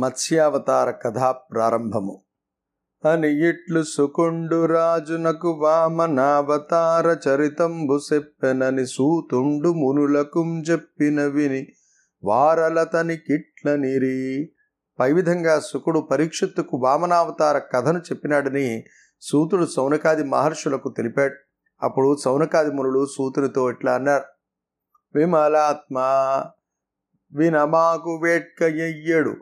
మత్స్యావతార 0.00 0.90
కథా 0.90 1.32
ప్రారంభము. 1.32 2.22
అని 3.10 3.48
ఇట్లు 3.48 3.82
సుకుండు 3.82 4.66
రాజునకు 4.66 5.50
వామనావతార 5.50 7.28
చరితంబు 7.28 7.98
చెప్పెనని 8.14 8.86
సూతుండు 8.86 9.68
మునులకుం 9.68 10.62
చెప్పిన 10.62 11.24
విని 11.24 11.66
వారలతని 12.24 13.16
కిట్లనిరి 13.16 14.52
పై 15.00 15.12
విధంగా 15.12 15.60
సుకుడు 15.60 16.00
పరీక్షిత్తుకు 16.00 16.76
వామనావతార 16.76 17.58
కథను 17.58 17.98
చెప్పినాడని 17.98 18.84
సూతుడు 19.20 19.66
సౌనకాది 19.66 20.24
మహర్షులకు 20.24 20.94
తెలిపాడు. 20.96 21.34
అప్పుడు 21.82 22.16
సౌనకాది 22.24 22.70
మునులు 22.70 23.06
సూతునితో 23.06 23.70
ఇట్లా 23.70 23.94
అన్నారు? 23.94 24.24
విమలాత్మ 25.18 25.98
వినమాకు 27.36 28.20
వేట్కయ్యడు 28.22 29.36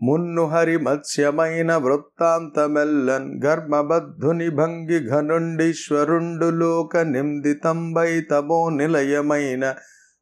మున్నుహరి 0.00 0.78
మత్స్యమైన 0.78 1.76
వృత్తాంతమెల్లన్ 1.76 3.44
గర్మబద్ధుని 3.44 4.50
భంగి 4.50 5.10
ఘనుండీశ్వరుండు 5.10 6.54
లోక 6.54 6.96
నిందితంబై 7.08 8.20
తమో 8.30 8.70
నిలయమైన 8.70 9.74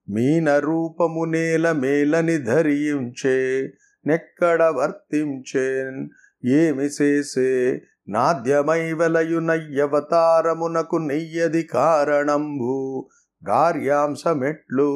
మీన 0.08 0.58
రూపము 0.58 1.24
నేల 1.24 1.76
మేలని 1.76 2.44
ధరించే 2.44 3.40
నెక్కడ 4.06 4.62
వర్తించేన్ 4.74 6.08
ఏమి 6.42 6.88
చేసే 6.96 7.80
నాద్యమై 8.08 8.92
వెలయునయ్యవతారమునకు 8.92 10.96
నెయ్యది 11.06 11.62
కారణంబు 11.70 13.08
గార్యాంశమెట్లు 13.42 14.90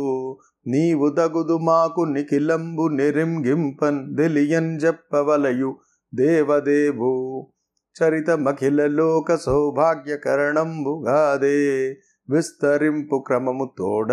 నీవు 0.67 1.09
దగుదు 1.09 1.59
మాకు 1.59 2.01
నిఖిలంబు 2.01 2.89
నిరింగింపన్ 2.89 4.17
దిలియన్ 4.17 4.81
చెప్పవలయు 4.85 5.77
దేవదేవు. 6.15 7.51
చరితమఖిల 7.97 8.87
లోక 8.87 9.35
సౌభాగ్యకరణంబుగాదే 9.35 11.97
విస్తరింపు 12.31 13.25
క్రమము 13.27 13.75
తోడ 13.79 14.13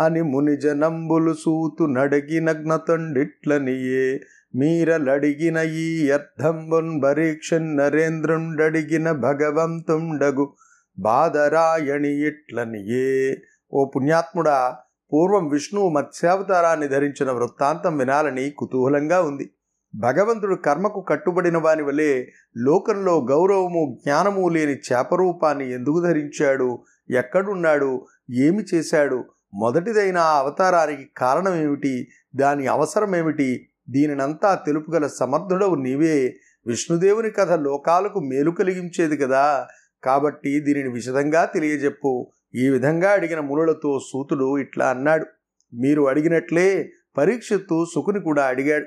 అని 0.00 0.22
మునిజనంబులు 0.22 1.32
సూతు 1.32 1.84
నడిగి 1.84 2.40
నగ్నతండిట్లనియే. 2.40 4.20
మీరలడిగిన 4.54 5.56
ఈ 5.56 6.10
అర్థంబున్ 6.10 7.02
పరీక్షన్ 7.02 7.76
నరేంద్రుండడిగిన 7.76 9.12
భగవంతుండగు 9.12 10.54
బాదరాయణి 10.98 12.26
ఇట్లనియే 12.26 13.36
ఓ 13.72 13.90
పుణ్యాత్ముడా 13.96 14.76
పూర్వం 15.12 15.48
విష్ణువు 15.48 15.88
మత్స్యావతారాన్ని 15.88 16.88
ధరించిన 16.88 17.30
వృత్తాంతం 17.30 17.98
వినాలని 17.98 18.50
కుతూహలంగా 18.50 19.22
ఉంది. 19.22 19.50
భగవంతుడు 19.94 20.54
కర్మకు 20.54 21.00
కట్టుబడిన 21.00 21.58
వాని 21.58 21.82
వలె 21.82 22.26
లోకంలో 22.56 23.26
గౌరవము 23.30 23.98
జ్ఞానము 24.04 24.48
లేని 24.48 24.72
చేపరూపాన్ని 24.72 25.72
ఎందుకు 25.72 26.00
ధరించాడు? 26.00 26.78
ఎక్కడున్నాడు? 27.10 28.06
ఏమి 28.34 28.64
చేశాడు? 28.74 29.24
మొదటిదైన 29.54 30.18
ఆ 30.18 30.38
అవతారానికి 30.38 31.10
కారణం 31.16 31.54
ఏమిటి 31.54 32.08
దాని 32.36 32.66
అవసరం 32.66 33.16
ఏమిటి 33.16 33.68
దీనినంతా 33.90 34.54
తెలుపుగల 34.54 35.06
సమర్థుడవు 35.06 35.74
నీవే. 35.74 36.36
విష్ణుదేవుని 36.66 37.30
కథ 37.30 37.52
లోకాలకు 37.52 38.20
మేలు 38.20 38.50
కలిగించేది 38.50 39.16
కదా. 39.16 39.66
కాబట్టి 40.04 40.60
దీనిని 40.60 40.88
విశదంగా 40.88 41.44
తెలియజెప్పు. 41.44 42.32
ఈ 42.54 42.68
విధంగా 42.68 43.10
అడిగిన 43.10 43.40
మునులతో 43.40 44.00
సూతుడు 44.10 44.58
ఇట్లా 44.58 44.86
అన్నాడు 44.88 45.26
మీరు 45.72 46.02
అడిగినట్లే 46.02 46.68
పరీక్షిత్తు 47.16 47.86
సుకుని 47.94 48.20
కూడా 48.20 48.44
అడిగాడు. 48.44 48.86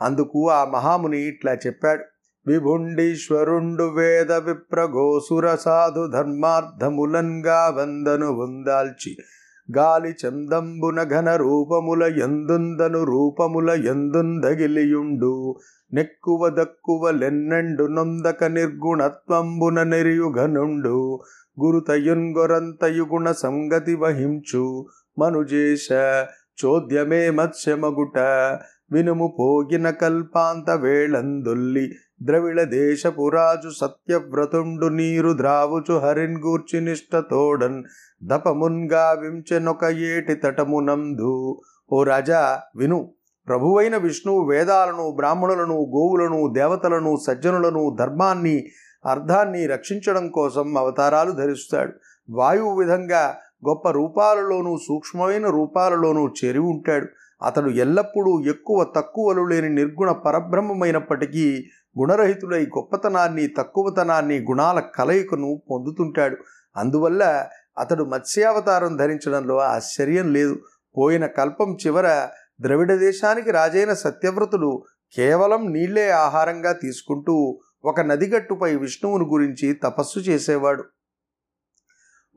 అందుకు 0.00 0.50
ఆ 0.50 0.64
మహాముని 0.64 1.18
ఇట్లా 1.22 1.52
చెప్పాడు 1.66 2.04
విభుండీశ్వరుండు 2.46 3.84
వేద 3.94 4.32
విప్రఘోసుర 4.32 5.54
సాధు 5.54 6.06
ధర్మార్థములంగా 6.06 7.68
వందను 7.68 8.28
వందాల్చి 8.32 9.12
గాలి 9.70 10.14
చందంబున 10.24 11.02
ఘన 11.02 11.36
రూపముల 11.36 12.02
ఎందుందను 12.22 13.04
రూపముల 13.04 13.70
ఎందుందగిలియుండు 13.70 15.32
నెక్కువ 15.92 16.48
దక్కువ 16.48 17.10
లెన్నెండు 17.10 17.84
నొందక 17.86 18.44
నిర్గుణత్వంబున 18.44 19.82
నెరియుఘనుండు 19.82 20.96
గురుతయున్గొరంతయుగుణ 21.56 23.26
సంగతి 23.40 23.94
వహించు 23.96 24.64
మనుజేశ 25.16 25.88
చోద్యమే 26.58 27.22
మత్స్యమగుట 27.30 28.18
వినుము 28.92 29.26
పోగిన 29.38 29.86
కల్పాంత 30.00 30.70
వేళందొల్లి 30.82 31.84
ద్రవిడ 32.22 32.60
దేశపురాజు 32.72 33.70
సత్యవ్రతుండు 33.80 34.88
నీరు 34.94 35.30
ద్రావుచు 35.32 35.96
హరిన్ 35.98 36.38
గూర్చి 36.42 36.78
నిష్టతోడన్ 36.80 37.80
దపమున్గా 38.22 39.04
వించెనొక 39.14 39.84
ఏటి 40.06 40.36
తటమునందు 40.40 41.34
ఓ 41.90 41.98
రాజా 42.02 42.42
విను 42.76 43.00
ప్రభువైన 43.48 43.96
విష్ణువు 43.96 44.42
వేదాలను 44.48 45.04
బ్రాహ్మణులను 45.18 45.76
గోవులను 45.92 46.40
దేవతలను 46.54 47.12
సజ్జనులను 47.26 47.82
ధర్మాన్ని 47.98 48.56
అర్థాన్ని 49.06 49.66
రక్షించడం 49.66 50.28
కోసం 50.28 50.78
అవతారాలు 50.78 51.32
ధరిస్తాడు. 51.32 51.92
వాయువు 52.30 52.78
విధంగా 52.78 53.36
గొప్ప 53.68 53.90
రూపాలలోనూ 53.90 54.76
సూక్ష్మమైన 54.76 55.46
రూపాలలోనూ 55.50 56.28
చేరి 56.28 56.58
ఉంటాడు. 56.58 57.06
అతడు 57.44 57.70
ఎల్లప్పుడూ 57.70 58.44
ఎక్కువ 58.44 58.86
తక్కువలు 58.96 59.42
లేని 59.42 59.68
నిర్గుణ 59.68 60.12
పరబ్రహ్మమైనప్పటికీ 60.12 61.64
గుణరహితుడై 61.98 62.62
గొప్పతనాన్ని 62.62 63.48
తక్కువతనాన్ని 63.48 64.38
గుణాల 64.38 64.80
కలయికను 64.80 65.62
పొందుతుంటాడు. 65.70 66.36
అందువల్ల 66.76 67.46
అతడు 67.78 68.04
మత్స్యావతారం 68.04 68.96
ధరించడంలో 68.96 69.58
ఆశ్చర్యం 69.58 70.32
లేదు. 70.32 70.56
పోయిన 70.98 71.26
కల్పం 71.26 71.76
చివర 71.86 72.28
ద్రవిడ 72.60 72.92
దేశానికి 72.94 73.50
రాజైన 73.50 73.92
సత్యవ్రతుడు 73.92 74.82
కేవలం 75.16 75.72
నీళ్ళే 75.72 76.10
ఆహారంగా 76.10 76.72
తీసుకుంటూ 76.72 77.58
ఒక 77.86 78.00
నదిగట్టుపై 78.00 78.76
విష్ణువుని 78.76 79.24
గురించి 79.24 79.72
తపస్సు 79.72 80.18
చేసేవాడు. 80.18 80.84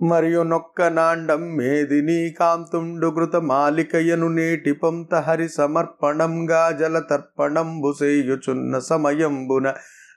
మరియు 0.02 0.42
నొక్క 0.44 0.82
నాండం 0.82 1.56
మేదిని 1.56 2.36
కాంతుండు 2.40 3.08
కృత 3.08 3.36
మాలికయను 3.36 4.28
నేటి 4.28 4.72
పొంత 4.72 5.16
హరి 5.16 5.50
సమర్పణంగా 5.50 6.72
జల 6.72 7.00
తర్పణంబు 7.00 7.94
సేయుచున్న 8.00 8.80
సమయంబున 8.80 9.74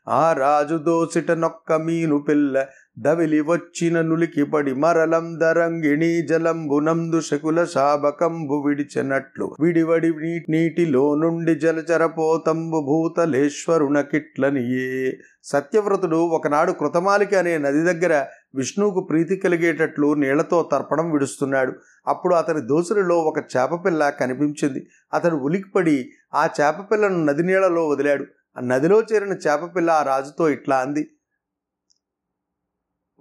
ఆ 0.08 0.32
రాజు 0.32 0.76
దోసిట 0.76 1.30
నొక్క 1.30 1.72
మీను 1.72 2.18
పిల్ల 2.18 2.66
దవిలి 2.98 3.40
వచ్చిన 3.40 4.00
నులికి 4.00 4.44
పడి 4.44 4.74
మరలం 4.74 5.40
దరంగిణి 5.40 6.22
జలంబునందు 6.22 7.20
శకుల 7.20 7.64
శాబకంబు 7.64 8.64
విడిచెనట్లు. 8.66 9.56
విడివడి 9.60 10.42
నీటిలో 10.48 11.14
నుండి 11.14 11.54
జలచరపోతంబు 11.54 12.80
భూతలేశ్వరునకిట్లనియే 12.80 15.18
సత్యవ్రతుడు 15.44 16.16
ఒకనాడు 16.16 16.72
కృతమాలిక 16.72 17.34
అనే 17.34 17.58
నది 17.58 17.92
దగ్గర 17.92 18.24
విష్ణువుకు 18.54 19.00
ప్రీతి 19.00 19.36
కలిగేటట్లు 19.36 20.14
నీళ్ళతో 20.14 20.68
తర్పణం 20.72 21.10
విడుస్తున్నాడు. 21.10 21.72
అప్పుడు 22.08 22.34
అతని 22.34 22.60
దోసులలో 22.60 23.18
ఒక 23.18 23.44
చేపపిల్ల 23.56 24.10
కనిపించింది. 24.10 24.86
అతడు 25.14 25.36
ఉలికిపడి 25.36 26.10
ఆ 26.34 26.48
చేపపిల్లను 26.60 27.24
నది 27.24 27.42
నీళ్ళలో 27.42 27.88
వదిలాడు. 27.88 28.24
ఆ 28.58 28.60
నదిలో 28.60 29.02
చేరిన 29.12 29.32
చేపపిల్ల 29.32 29.90
ఆ 29.90 30.02
రాజుతో 30.02 30.48
ఇట్లా 30.48 30.76
అంది. 30.76 31.10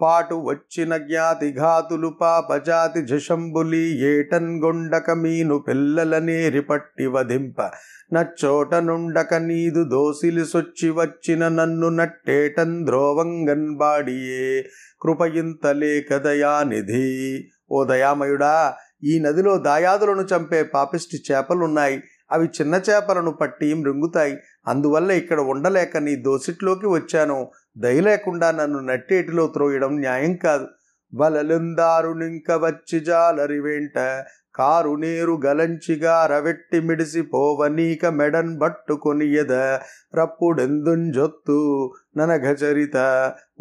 పాటు 0.02 0.36
వచ్చిన 0.36 0.98
జ్ఞాతి 0.98 1.54
ఘాతులు 1.54 2.08
పాపజాతి 2.08 3.02
జషంబులి 3.02 4.02
ఏటన్ 4.06 4.64
గొండక 4.64 5.12
మీను 5.12 5.60
పిల్లలనేరి 5.60 6.62
పట్టి 6.62 7.06
వధింప. 7.06 7.62
నచ్చోట 8.14 8.76
నుండక 8.76 9.34
నీదు 9.34 9.84
దోసిలి 9.84 10.46
సొచ్చి 10.46 10.90
వచ్చిన 10.90 11.48
నన్ను 11.48 11.90
నట్టేటన్ 11.90 12.86
ద్రోవంగన్ 12.86 13.78
బాడియే. 13.78 14.62
కృపయింతలే 15.02 16.02
కదయానిధి 16.02 17.48
ఓ 17.72 17.84
దయామయుడా 17.84 18.74
ఈ 19.04 19.20
నదిలో 19.20 19.58
దాయాదులను 19.58 20.22
చంపే 20.22 20.64
పాపిష్టి 20.64 21.34
చేపలున్నాయి. 21.34 22.04
అవి 22.32 22.48
చిన్న 22.48 22.82
చేపలను 22.90 23.32
పట్టి 23.32 23.74
మృంగుతాయి. 23.74 24.38
అందువల్ల 24.68 25.12
ఇక్కడ 25.12 25.40
ఉండలేక 25.40 25.98
నీ 25.98 26.16
దోసిట్లోకి 26.16 26.88
వచ్చాను. 26.88 27.52
దయలేకుండా 27.78 28.52
నన్ను 28.52 28.80
నట్టేటిలో 28.80 29.48
త్రోయడం 29.48 30.00
న్యాయం 30.00 30.36
కాదు. 30.36 30.68
వలలుందారునింక 31.16 32.52
వచ్చి 32.52 33.00
జాలరి 33.00 33.60
వెంట 33.60 34.26
కారు 34.56 34.96
నేరు 34.96 35.42
గలంచిగా 35.46 36.26
రవెట్టి 36.26 36.80
మిడిసి 36.80 37.22
పోవనీక 37.22 38.06
మెడన్ 38.06 38.58
బట్టుకొని 38.58 39.36
ఎద 39.36 39.52
రప్పుడెందుంజొత్తు 40.16 41.92
ననఘచరిత 42.18 42.98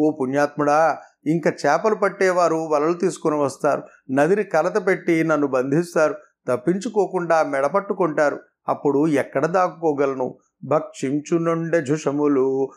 ఓ 0.00 0.10
పుణ్యాత్ముడా 0.20 0.98
ఇంకా 1.26 1.52
చేపలు 1.66 1.94
పట్టేవారు 1.94 2.56
వలలు 2.56 2.92
తీసుకుని 2.92 3.36
వస్తారు. 3.36 3.82
నదిని 4.10 4.44
కలత 4.44 4.86
పెట్టి 4.86 5.24
నన్ను 5.24 5.46
బంధిస్తారు. 5.46 6.14
తప్పించుకోకుండా 6.48 7.42
మెడపట్టుకుంటారు 7.42 8.40
అప్పుడు 8.68 9.06
ఎక్కడ 9.06 9.46
దాక్కోగలను? 9.46 10.38
భక్షించునుండె 10.64 11.80
జుషములు 11.80 12.70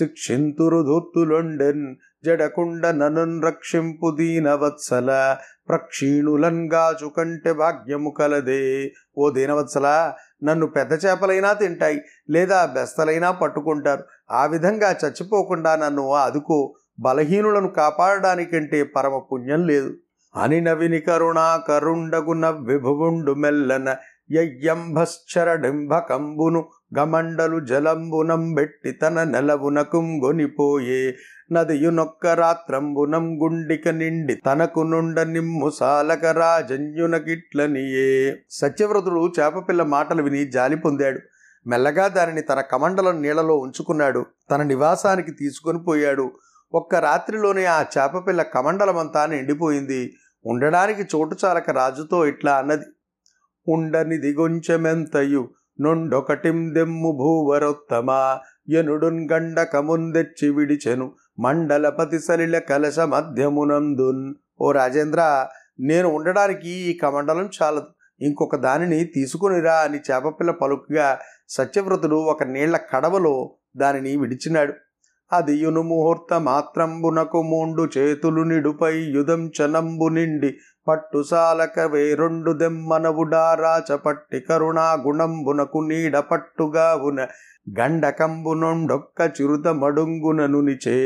శిక్షింతురు 0.00 0.82
ధూర్తులొండెన్ 0.82 1.96
జడకుండ 2.24 2.86
ననున్ 2.86 3.42
రక్షింపు 3.42 4.16
దీనవత్సల 4.18 5.36
ప్రక్షీణులంగాచు 5.68 7.08
కంటే 7.08 7.52
భాగ్యము 7.52 8.10
కలదే. 8.10 8.92
ఓ 9.18 9.30
దీనవత్సల 9.30 10.12
నన్ను 10.44 10.66
పెద్ద 10.66 10.92
చేపలైనా 10.92 11.52
తింటాయి 11.52 12.00
లేదా 12.30 12.66
బెస్తలైనా 12.66 13.30
పట్టుకుంటారు. 13.30 14.04
ఆ 14.30 14.46
విధంగా 14.46 14.96
చచ్చిపోకుండా 15.04 15.76
నన్ను 15.76 16.12
అదుకో. 16.12 16.74
బలహీనులను 17.00 17.68
కాపాడడానికంటే 17.68 18.82
పరమ 18.82 19.18
పుణ్యం 19.18 19.66
లేదు. 19.66 19.94
అని 20.36 20.60
నవిని 20.60 21.00
కరుణా 21.00 21.62
కరుండగున 21.68 22.48
విభువుండు 22.48 23.32
మెల్లన 23.32 23.96
యయ్యంభశ్చరడింభకంబును 24.30 26.68
గమండలు 26.98 27.60
జలంబునం 27.60 28.54
బెట్టి 28.54 28.92
తన 28.92 29.24
నెలవునకుం 29.24 30.24
గొనిపోయే 30.24 31.14
నదియునొక్క 31.52 32.26
రాత్రంబునం 32.26 33.42
గుండిక 33.42 33.88
నిండి 33.88 34.34
తనకు 34.34 34.80
నుండ 34.80 35.20
నిమ్ము 35.20 35.70
సాలక 35.70 36.24
రాజన్యునకిట్లనియే 36.24 38.36
సత్యవ్రతుడు 38.50 39.32
చేపపిల్ల 39.40 39.82
మాటలు 39.82 40.22
విని 40.22 40.50
జాలి 40.50 40.76
పొందాడు. 40.76 41.20
మెల్లగా 41.66 42.08
దానిని 42.08 42.42
తన 42.42 42.60
కమండలం 42.60 43.22
నీళ్ళలో 43.22 43.56
ఉంచుకున్నాడు. 43.56 44.26
తన 44.50 44.62
నివాసానికి 44.62 45.32
తీసుకొని 45.32 45.82
పోయాడు. 45.82 46.32
ఒక్క 46.74 46.94
రాత్రిలోనే 46.94 47.64
ఆ 47.64 47.82
చేపపిల్ల 47.82 48.42
కమండలమంతా 48.42 49.26
నిండిపోయింది. 49.26 50.16
ఉండడానికి 50.46 51.02
చోటు 51.02 51.36
చాలక 51.44 51.70
రాజుతో 51.70 52.26
ఇట్లా 52.26 52.54
అన్నది. 52.54 52.84
ఉండని 53.68 54.16
గొంచెమెంతయు. 54.16 55.48
నుండొకటిం 55.80 56.74
దెమ్ము 56.74 57.12
భూవరొత్తమా? 57.12 58.38
ఎనుడున్ 58.68 59.28
గండకముందెచ్చి 59.32 60.50
విడిచెను 60.50 61.12
మండలపతి 61.38 62.18
సలిల 62.18 62.58
కలశ 62.58 62.98
మధ్యమునందున్ 62.98 64.34
ఓ 64.60 64.72
రాజేంద్ర 64.72 65.46
నేను 65.80 66.08
ఉండడానికి 66.08 66.68
ఈ 66.68 66.98
కమండలం 66.98 67.50
చాలదు. 67.62 67.86
ఇంకొక 68.20 68.56
దానిని 68.56 69.04
తీసుకునిరా 69.04 69.74
అని 69.74 69.98
చేపపిల్ల 70.10 70.50
పలుకుగా 70.50 71.18
సత్యవ్రతుడు 71.48 72.16
ఒక 72.16 72.42
నీళ్ళ 72.42 72.76
కడవలో 72.76 73.56
దానిని 73.76 74.16
విడిచినాడు. 74.16 74.74
అదియును 75.32 75.82
ముహూర్త 75.82 76.40
మాత్రంబునకు 76.40 77.42
మూండు 77.42 77.88
చేతులు 77.98 78.42
నిడుపై 78.42 78.94
యుధం 78.96 79.50
చనంబు 79.60 80.08
నిండి 80.08 80.50
పట్టుసాలక 80.90 81.80
వేరొండు 81.80 82.52
దెమ్మనవుడారాచ 82.52 83.96
పట్టి 83.96 84.40
కరుణా 84.40 84.88
గుణంబునకు 85.06 85.80
నీడ 85.88 86.18
పట్టుగావున 86.18 87.26
గండకంబునొండొక్క 87.78 89.30
చిరుత 89.40 89.68
మడుంగుననునిచే 89.68 90.96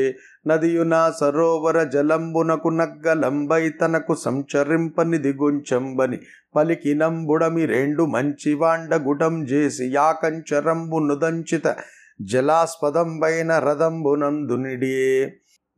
నదియునా 0.46 1.00
సరోవర 1.20 1.78
జలంబునకు 1.84 2.68
నగ్గలంబై 2.68 3.62
తనకు 3.80 4.14
సంచరింపని 4.14 5.18
దిగుంచంబని 5.18 6.18
పలికినంబుడమి 6.56 7.66
రెండు 7.66 8.04
మంచి 8.04 8.52
గుడం 9.08 9.36
చేసి 9.44 9.86
యాకంచరంబు 9.94 10.98
నుదంచిత 11.08 11.66
జలాస్పదంబైన 12.22 13.52
రథంబునందునిడియే. 13.58 15.14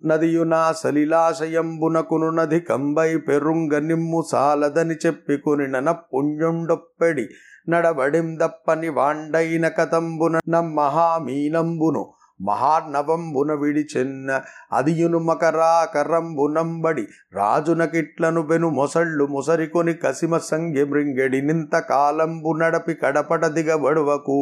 నదియునా 0.02 0.60
సలిలాశయంబునకును 0.72 2.28
నది 2.30 2.58
కంబై 2.60 3.10
పెరుంగ 3.26 3.78
నిమ్ము 3.84 4.20
సాలదని 4.30 4.96
చెప్పుకుని 5.06 5.66
పుణ్యుండొప్పెడి 6.12 7.26
నడబడిం 7.68 8.28
దప్పని 8.36 8.90
వాండైన 8.90 9.68
కతంబున 9.68 10.40
నమ్మహామీనంబును 10.48 12.02
మహానవంబున 12.40 13.50
విడిచెన్న 13.52 14.30
అదియును 14.72 15.18
మకరాకరంబునంబడి 15.20 17.04
రాజునకిట్లను 17.34 18.42
బెను 18.42 18.68
మొసళ్ళు 18.70 19.26
ముసరికొని 19.26 19.94
కసిమ 19.94 20.38
సంగి 20.44 20.84
మృంగెడి 20.84 21.40
నింత 21.42 21.76
కాలంబు 21.88 22.52
నడపి 22.58 22.96
కడపట 23.02 23.44
దిగబడువకు 23.54 24.38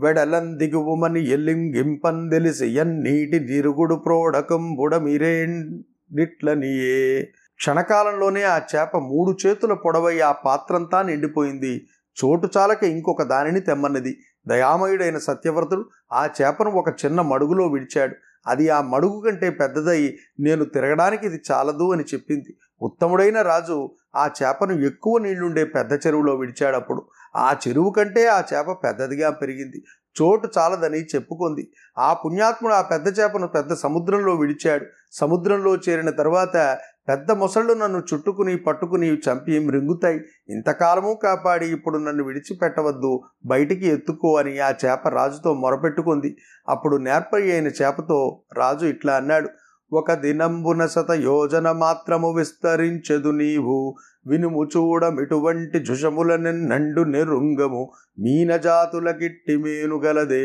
వెడలందిగువుమని 0.00 1.30
ఎల్లింగింపందెలిసి 1.30 2.66
ఎన్నీటి 2.66 3.40
నిరుగుడు 3.40 3.94
ప్రోడకం 3.94 4.74
బుడమిరేండిట్లనియే. 4.74 7.28
క్షణకాలంలోనే 7.56 8.42
ఆ 8.42 8.58
చేప 8.58 8.96
మూడు 8.96 9.36
చేతుల 9.46 9.72
పొడవై 9.72 10.20
ఆ 10.20 10.32
పాత్రంతా 10.32 11.02
నిండిపోయింది. 11.02 11.86
చోటు 12.24 12.48
చాలక 12.56 12.84
ఇంకొక 12.84 13.22
దానిని 13.22 13.60
తెమ్మన్నది. 13.60 14.18
దయామయుడైన 14.46 15.18
సత్యవ్రతుడు 15.18 15.88
ఆ 16.12 16.28
చేపను 16.42 16.70
ఒక 16.70 17.04
చిన్న 17.04 17.20
మడుగులో 17.20 17.66
విడిచాడు. 17.66 18.14
అది 18.46 18.68
ఆ 18.68 18.80
మడుగు 18.80 19.22
కంటే 19.26 19.50
పెద్దదై 19.50 20.16
నేను 20.40 20.64
తిరగడానికి 20.64 21.26
ఇది 21.26 21.40
చాలదు 21.52 21.92
అని 21.92 22.02
చెప్పింది. 22.02 22.56
ఉత్తముడైన 22.82 23.42
రాజు 23.42 23.90
ఆ 24.16 24.30
చేపను 24.42 24.86
ఎక్కువ 24.86 25.18
నీళ్ళుండే 25.18 25.64
పెద్ద 25.64 25.92
చెరువులో 25.92 26.34
విడిచాడప్పుడు 26.34 27.06
ఆ 27.36 27.56
చెరువు 27.68 27.90
కంటే 27.90 28.26
ఆ 28.26 28.42
చేప 28.54 28.70
పెద్దదిగా 28.70 29.30
పెరిగింది. 29.30 29.84
చోటు 30.22 30.48
చాలదని 30.58 30.98
చెప్పుకుంది. 30.98 31.72
ఆ 31.98 32.12
పుణ్యాత్ముడు 32.12 32.74
ఆ 32.74 32.82
పెద్ద 32.82 33.18
చేపను 33.18 33.46
పెద్ద 33.46 33.74
సముద్రంలో 33.74 34.34
విడిచాడు. 34.34 34.86
సముద్రంలో 35.12 35.76
చేరిన 35.76 36.10
తర్వాత 36.10 36.78
పెద్ద 37.08 37.32
మొసళ్ళు 37.32 37.74
నన్ను 37.74 38.02
చుట్టుకుని 38.14 38.56
పట్టుకుని 38.56 39.08
చంపి 39.08 39.58
మృంగుతాయి. 39.58 40.20
ఇంతకాలము 40.48 41.18
కాపాడి 41.22 41.66
ఇప్పుడు 41.66 41.98
నన్ను 41.98 42.24
విడిచిపెట్టవద్దు. 42.24 43.20
బయటికి 43.46 43.88
ఎత్తుకో 43.88 44.36
అని 44.36 44.58
ఆ 44.58 44.70
చేప 44.84 45.08
రాజుతో 45.08 45.54
మొరపెట్టుకుంది. 45.54 46.36
అప్పుడు 46.68 46.96
నేర్పరి 46.96 47.52
అయిన 47.52 47.66
చేపతో 47.66 48.42
రాజు 48.56 48.86
ఇట్లా 48.86 49.14
అన్నాడు. 49.14 49.48
ఒక 49.92 50.12
దినంబున 50.12 50.86
శత 50.86 51.10
యోజన 51.10 51.72
మాత్రము 51.72 52.32
విస్తరించెదు 52.32 53.30
నీవు. 53.30 53.96
వినుము 54.26 54.62
చూడమిటువంటి 54.64 55.78
జుషముల 55.78 56.32
నండు 56.66 57.04
నిరుంగము 57.04 57.82
మీనజాతులకిట్టి 58.18 59.56
మేనుగలదే 59.56 60.44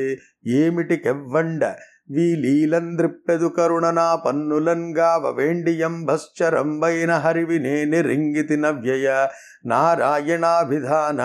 ఏమిటికెవ్వండ 0.56 1.64
వీలీలంద్రిప్పెదు 2.12 3.48
కరుణనా 3.48 4.08
పన్నులంగావ 4.16 5.32
వేండియంభశ్చరంబైన 5.38 7.12
హరివి 7.18 7.58
నేని 7.60 8.02
రింగితి 8.02 8.58
నవ్యయ 8.58 9.08
నారాయణాభిధాన 9.66 11.22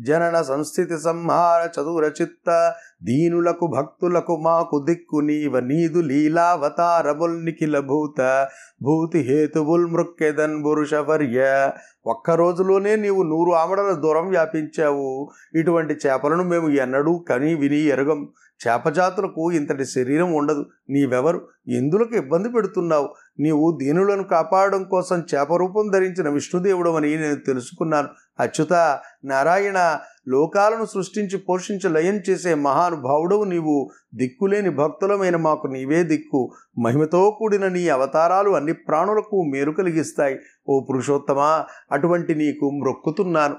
జనన 0.00 0.42
సంస్థితి 0.42 0.98
సంహార 0.98 1.60
చతుర 1.66 2.12
చిత్త 2.22 2.74
దీనులకు 3.02 3.66
భక్తులకు 3.66 4.36
మాకు 4.36 4.84
దిక్కు 4.88 5.16
నీవ 5.16 5.60
నీదు 5.60 5.98
లీలావతారముల్ 5.98 7.44
నిఖిల 7.44 7.78
భూత 7.78 8.48
భూతి 8.82 9.18
హేతువుల్ 9.18 9.86
మృక్కెదన్ 9.86 10.64
పురుషవర్య. 10.64 11.70
ఒక్క 12.06 12.30
రోజులోనే 12.30 12.96
నీవు 12.96 13.22
నూరు 13.22 13.50
ఆమడల 13.52 13.92
దూరం 13.92 14.28
వ్యాపించావు. 14.28 15.30
ఇటువంటి 15.54 15.94
చేపలను 16.06 16.44
మేము 16.44 16.68
ఎన్నడూ 16.68 17.18
కని 17.18 17.54
విని 17.54 17.80
ఎరగం. 17.80 18.28
చేపజాతులకు 18.60 19.52
ఇంతటి 19.52 19.84
శరీరం 19.84 20.32
ఉండదు. 20.32 20.66
నీవెవరు? 20.90 21.48
ఎందులకు 21.68 22.14
ఇబ్బంది 22.14 22.48
పెడుతున్నావు? 22.48 23.08
నీవు 23.40 23.78
దీనులను 23.82 24.24
కాపాడడం 24.24 24.84
కోసం 24.84 25.24
చేప 25.34 25.54
రూపం 25.54 25.90
ధరించిన 25.90 26.28
విష్ణుదేవుడు 26.28 26.90
అని 26.90 27.16
నేను 27.16 27.34
తెలుసుకున్నాను. 27.34 28.08
అచ్యుత 28.40 28.98
నారాయణ 29.24 29.98
లోకాలను 30.28 30.84
సృష్టించి 30.84 31.38
పోషించి 31.38 31.88
లయం 31.88 32.16
చేసే 32.30 32.54
మహానుభావుడవు 32.54 33.44
నీవు. 33.44 33.90
దిక్కులేని 34.14 34.70
భక్తులమైన 34.70 35.36
మాకు 35.36 35.66
నీవే 35.66 36.02
దిక్కు. 36.02 36.50
మహిమతో 36.78 37.36
కూడిన 37.38 37.68
నీ 37.68 37.88
అవతారాలు 37.88 38.50
అన్ని 38.50 38.72
ప్రాణులకు 38.72 39.42
మేలు 39.42 39.70
కలిగిస్తాయి. 39.70 40.36
ఓ 40.68 40.80
పురుషోత్తమా 40.80 41.66
అటువంటి 41.92 42.34
నీకు 42.34 42.70
మ్రొక్కుతున్నాను 42.70 43.56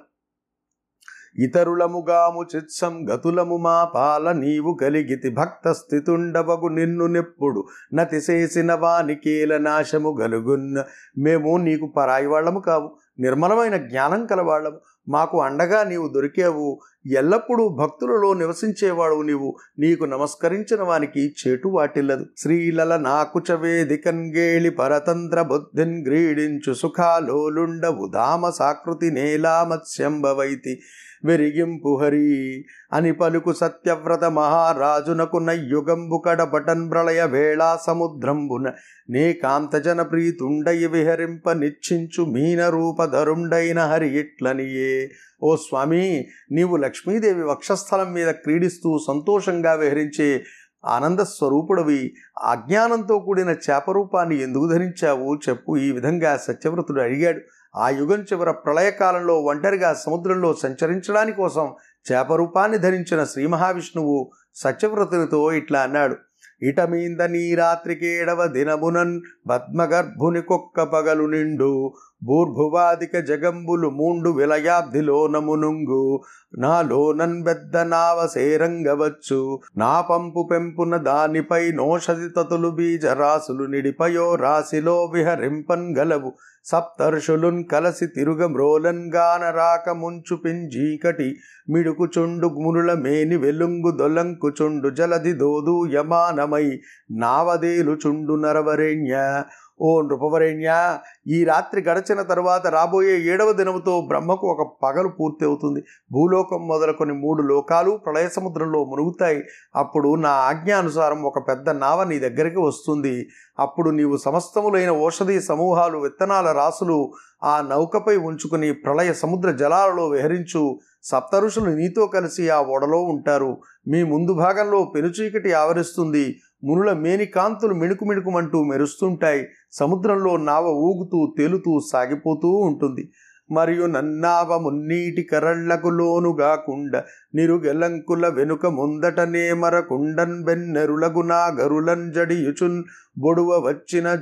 ఇతరులముగాము 1.35 2.45
చిత్సం 2.55 3.07
గతులము 3.13 3.57
మా 3.57 3.83
పాల 3.83 4.31
నీవు 4.31 4.77
కలిగితి 4.81 5.29
భక్త 5.29 5.71
స్థితుండవగు 5.71 6.67
నిన్ను 6.67 7.05
నెప్పుడు. 7.05 7.67
నతి 7.93 8.17
చేసిన 8.17 8.73
వానికేల 8.73 9.57
నాశము 9.57 10.17
గలుగున్న. 10.21 10.83
మేము 11.17 11.57
నీకు 11.57 11.93
పరాయి 11.97 12.27
వాళ్ళము 12.27 12.59
కావు. 12.59 12.95
నిర్మలమైన 13.19 13.77
జ్ఞానం 13.77 14.25
కలవాళ్ళము. 14.25 14.79
మాకు 15.09 15.41
అండగా 15.41 15.83
నీవు 15.83 16.07
దొరికావు. 16.07 16.79
ఎల్లప్పుడూ 17.05 17.69
భక్తులలో 17.69 18.33
నివసించేవాడు 18.33 19.21
నీవు. 19.21 19.55
నీకు 19.79 20.05
నమస్కరించిన 20.05 20.81
వానికి 20.81 21.35
చేటు 21.47 21.67
వాటిల్లదు. 21.67 22.25
శ్రీలల 22.37 22.97
నాకుచ 22.97 23.55
వేదికన్గేళి 23.55 24.69
పరతంత్ర 24.69 25.41
బుద్ధిన్ 25.41 26.05
గ్రీడించు 26.07 26.73
సుఖాలోలుండవు. 26.73 28.11
దామ 28.13 28.49
సాకృతి 28.49 29.11
నేలా 29.11 29.63
మత్స్యంబవైతి 29.63 30.81
వెరిగింపు 31.25 31.99
హరి 32.01 32.65
అని 32.93 33.11
పలుకు 33.13 33.53
సత్యవ్రత 33.53 34.23
మహారాజునకు 34.23 35.37
నయ్యుగంబు 35.37 36.21
కడబటన్ 36.25 36.91
ప్రళయ 36.91 37.25
వేళా 37.25 37.79
సముద్రంబున 37.87 38.71
నీ 39.09 39.33
కాంతజన 39.33 40.01
ప్రీతుండయి 40.01 40.87
విహరింప 40.87 41.51
నిచ్చించు 41.51 42.25
మీన 42.25 42.69
రూపధరుండైన 42.69 43.79
హరి 43.79 44.19
ఇట్లనియే. 44.19 45.09
ఓ 45.43 45.55
స్వామి 45.55 46.27
నీవు 46.51 46.77
లక్ష్మీదేవి 46.77 47.43
వక్షస్థలం 47.43 48.13
మీద 48.13 48.27
క్రీడిస్తూ 48.27 48.97
సంతోషంగా 49.07 49.73
విహరించే 49.73 50.43
ఆనంద 50.85 51.19
స్వరూపుడవి 51.19 52.13
అజ్ఞానంతో 52.43 53.19
కూడిన 53.19 53.49
చేపరూపాన్ని 53.49 54.41
ఎందుకు 54.41 54.67
ధరించావు? 54.67 55.39
చెప్పు. 55.49 55.77
ఈ 55.77 55.91
విధంగా 55.91 56.37
సత్యవ్రతుడు 56.37 57.01
అడిగాడు. 57.01 57.39
ఆ 57.75 57.89
యుగం 57.89 58.21
చివర 58.21 58.51
ప్రళయకాలంలో 58.51 59.39
ఒంటరిగా 59.41 59.93
సముద్రంలో 59.93 60.53
సంచరించడానికి 60.53 61.37
కోసం 61.37 61.73
చేపరూపాన్ని 62.11 62.77
ధరించిన 62.77 63.23
శ్రీ 63.23 63.47
మహావిష్ణువు 63.47 64.31
సత్యవ్రతునితో 64.55 65.51
ఇట్లా 65.51 65.79
అన్నాడు. 65.79 66.15
ఇటమీంద 66.61 67.21
నీ 67.21 67.55
రాత్రికేడవ 67.55 68.47
దినమునన్ 68.47 69.21
పద్మగర్భుని 69.49 70.41
కుక్క 70.41 70.83
పగలు 70.83 71.23
నిండు 71.23 71.93
భూర్భువాదిక 72.23 73.19
జగంబులు 73.19 73.89
మూండు 73.89 74.29
విలయాబ్దిలోనమునుంగు 74.29 76.21
నాలోనన్ 76.57 77.43
బెద్ద 77.43 77.77
నావ 77.77 78.27
సేరంగవచ్చు. 78.33 79.59
నా 79.77 80.01
పంపు 80.01 80.49
పెంపున 80.51 80.97
దానిపై 80.97 81.71
నోషది 81.71 82.29
తతులు 82.29 82.69
బీజ 82.69 83.05
రాసులు 83.05 83.63
నిడిపయో 83.63 84.35
రాశిలో 84.35 85.05
విహరింపన్ 85.05 85.95
గలవు. 85.97 86.33
సప్తర్షులున్ 86.65 87.63
కలసి 87.63 88.07
తిరుగ 88.07 88.45
మ్రోలంగాన 88.45 89.49
రాక 89.49 89.89
ముంచు 89.89 90.35
పింజీకటి. 90.35 91.35
మిడుకుచుండు 91.69 92.47
మునుల 92.47 92.93
మేని 92.93 93.37
వెలుంగు 93.37 93.91
దొలంకుచుండు 93.91 94.89
జలది 94.89 95.33
దోదు 95.33 95.85
యమానమై. 95.93 96.79
నావదేలు 97.11 97.97
చుండు 98.07 98.33
నరవరేణ్య. 98.33 99.43
ఓ 99.81 100.01
నృపవరేణ్య 100.01 100.97
ఈ 101.27 101.43
రాత్రి 101.43 101.81
గడచిన 101.81 102.21
తర్వాత 102.21 102.67
రాబోయే 102.67 103.21
ఏడవ 103.21 103.51
దినముతో 103.51 104.01
బ్రహ్మకు 104.07 104.47
ఒక 104.47 104.75
పగలు 104.83 105.07
పూర్తి 105.07 105.45
అవుతుంది 105.45 105.81
భూలోకం 106.11 106.67
మొదలుకొని 106.67 107.13
మూడు 107.13 107.43
లోకాలు 107.43 107.91
ప్రళయ 107.91 108.27
సముద్రంలో 108.27 108.85
మునుగుతాయి. 108.85 109.43
అప్పుడు 109.75 110.15
నా 110.15 110.29
ఆజ్ఞానుసారం 110.29 111.23
ఒక 111.23 111.47
పెద్ద 111.47 111.69
నావ 111.69 112.03
నీ 112.03 112.19
దగ్గరికి 112.19 112.59
వస్తుంది. 112.59 113.27
అప్పుడు 113.59 113.89
నీవు 113.89 114.17
సమస్తములైన 114.17 114.91
ఓషధి 114.91 115.41
సమూహాలు 115.41 115.97
విత్తనాల 115.97 116.51
రాసులు 116.51 117.11
ఆ 117.43 117.61
నౌకపై 117.61 118.17
ఉంచుకుని 118.17 118.73
ప్రళయ 118.73 119.13
సముద్ర 119.13 119.51
జలాలలో 119.51 120.07
విహరించు. 120.07 120.79
సప్తఋషులు 121.03 121.71
నీతో 121.71 122.07
కలిసి 122.07 122.49
ఆ 122.49 122.61
ఓడలో 122.61 123.01
ఉంటారు. 123.01 123.57
మీ 123.87 124.03
ముందు 124.03 124.33
భాగంలో 124.33 124.91
పెనుచీకటి 124.95 125.53
ఆవరిస్తుంది. 125.53 126.39
మునుల 126.63 126.93
మేనికాంతులు 126.93 127.73
మిణుకు 127.73 128.05
మిణుకుమంటూ 128.05 128.63
మెరుస్తుంటాయి. 128.63 129.47
సముద్రంలో 129.71 130.37
నావ 130.37 130.65
ఊగుతూ 130.65 131.35
తేలుతూ 131.37 131.79
సాగిపోతూ 131.91 132.49
ఉంటుంది. 132.49 133.11
మరియు 133.51 133.85
నన్నావ 133.85 134.57
మున్నీటి 134.57 135.23
కరళ్ళకు 135.23 135.87
లోనుగాకుండ 135.87 137.01
నిరుగెలంకుల 137.35 138.27
వెనుక 138.27 138.65
ముందటనే 138.65 139.53
మరకుండన్ 139.53 140.43
బెన్నెరులగు 140.43 141.21
నా 141.21 141.45
గరులన్ 141.45 142.13
జడియుచున్ 142.13 142.83
బొడువ 143.17 143.59
వచ్చిన 143.59 144.17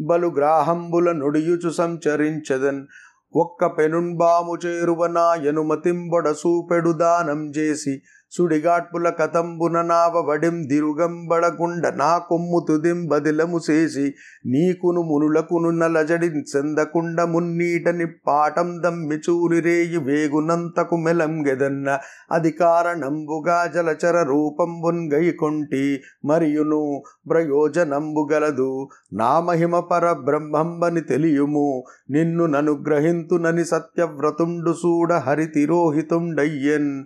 బలు 0.00 0.26
గ్రాహంబుల 0.26 1.12
నుడియుచు 1.12 1.70
సంచరించదన్. 1.70 2.86
ఒక్క 3.36 3.66
పెనుంబాము 3.66 4.56
చేరువన 4.66 5.16
ఎనుమతింబొడ 5.46 6.30
సూపెడు 6.30 6.92
దానం 6.92 7.50
చేసి 7.50 8.02
సుడిగాట్పుల 8.36 9.08
కతంబుననావ 9.08 10.18
వడిం 10.18 10.68
దిరుగంబడకుండ 10.68 11.86
నా 11.86 12.18
కొమ్ము 12.18 12.66
తుదిం 12.68 13.06
బదిలము 13.06 13.60
చేసి 13.70 14.14
నీకును 14.46 15.02
మునులకును 15.02 15.70
నలజడి 15.70 16.26
చెందకుండ 16.26 17.22
మున్నీటని 17.22 18.06
పాటం 18.26 18.82
దమ్మి 18.82 19.16
చూలిరేయి 19.16 19.96
వేగునంతకు 19.96 20.96
మెలంగెదన్న 20.96 21.98
అది 22.32 22.50
కారణంబుగా 22.50 23.72
జలచర 23.74 24.22
రూపంబున్ 24.22 25.12
గైకొంటి 25.12 26.00
మరియును 26.24 27.02
ప్రయోజనంబు 27.30 28.28
గలదు. 28.32 28.88
నా 29.12 29.40
మహిమ 29.40 29.80
పర 29.80 30.12
బ్రహ్మంబని 30.12 31.00
తెలియుము. 31.00 31.84
నిన్ను 32.10 32.46
ననుగ్రహింతునని 32.46 33.64
సత్యవ్రతుండు 33.64 34.72
సూడ 34.72 35.12
హరితిరోహితుండయ్యన్ 35.12 37.04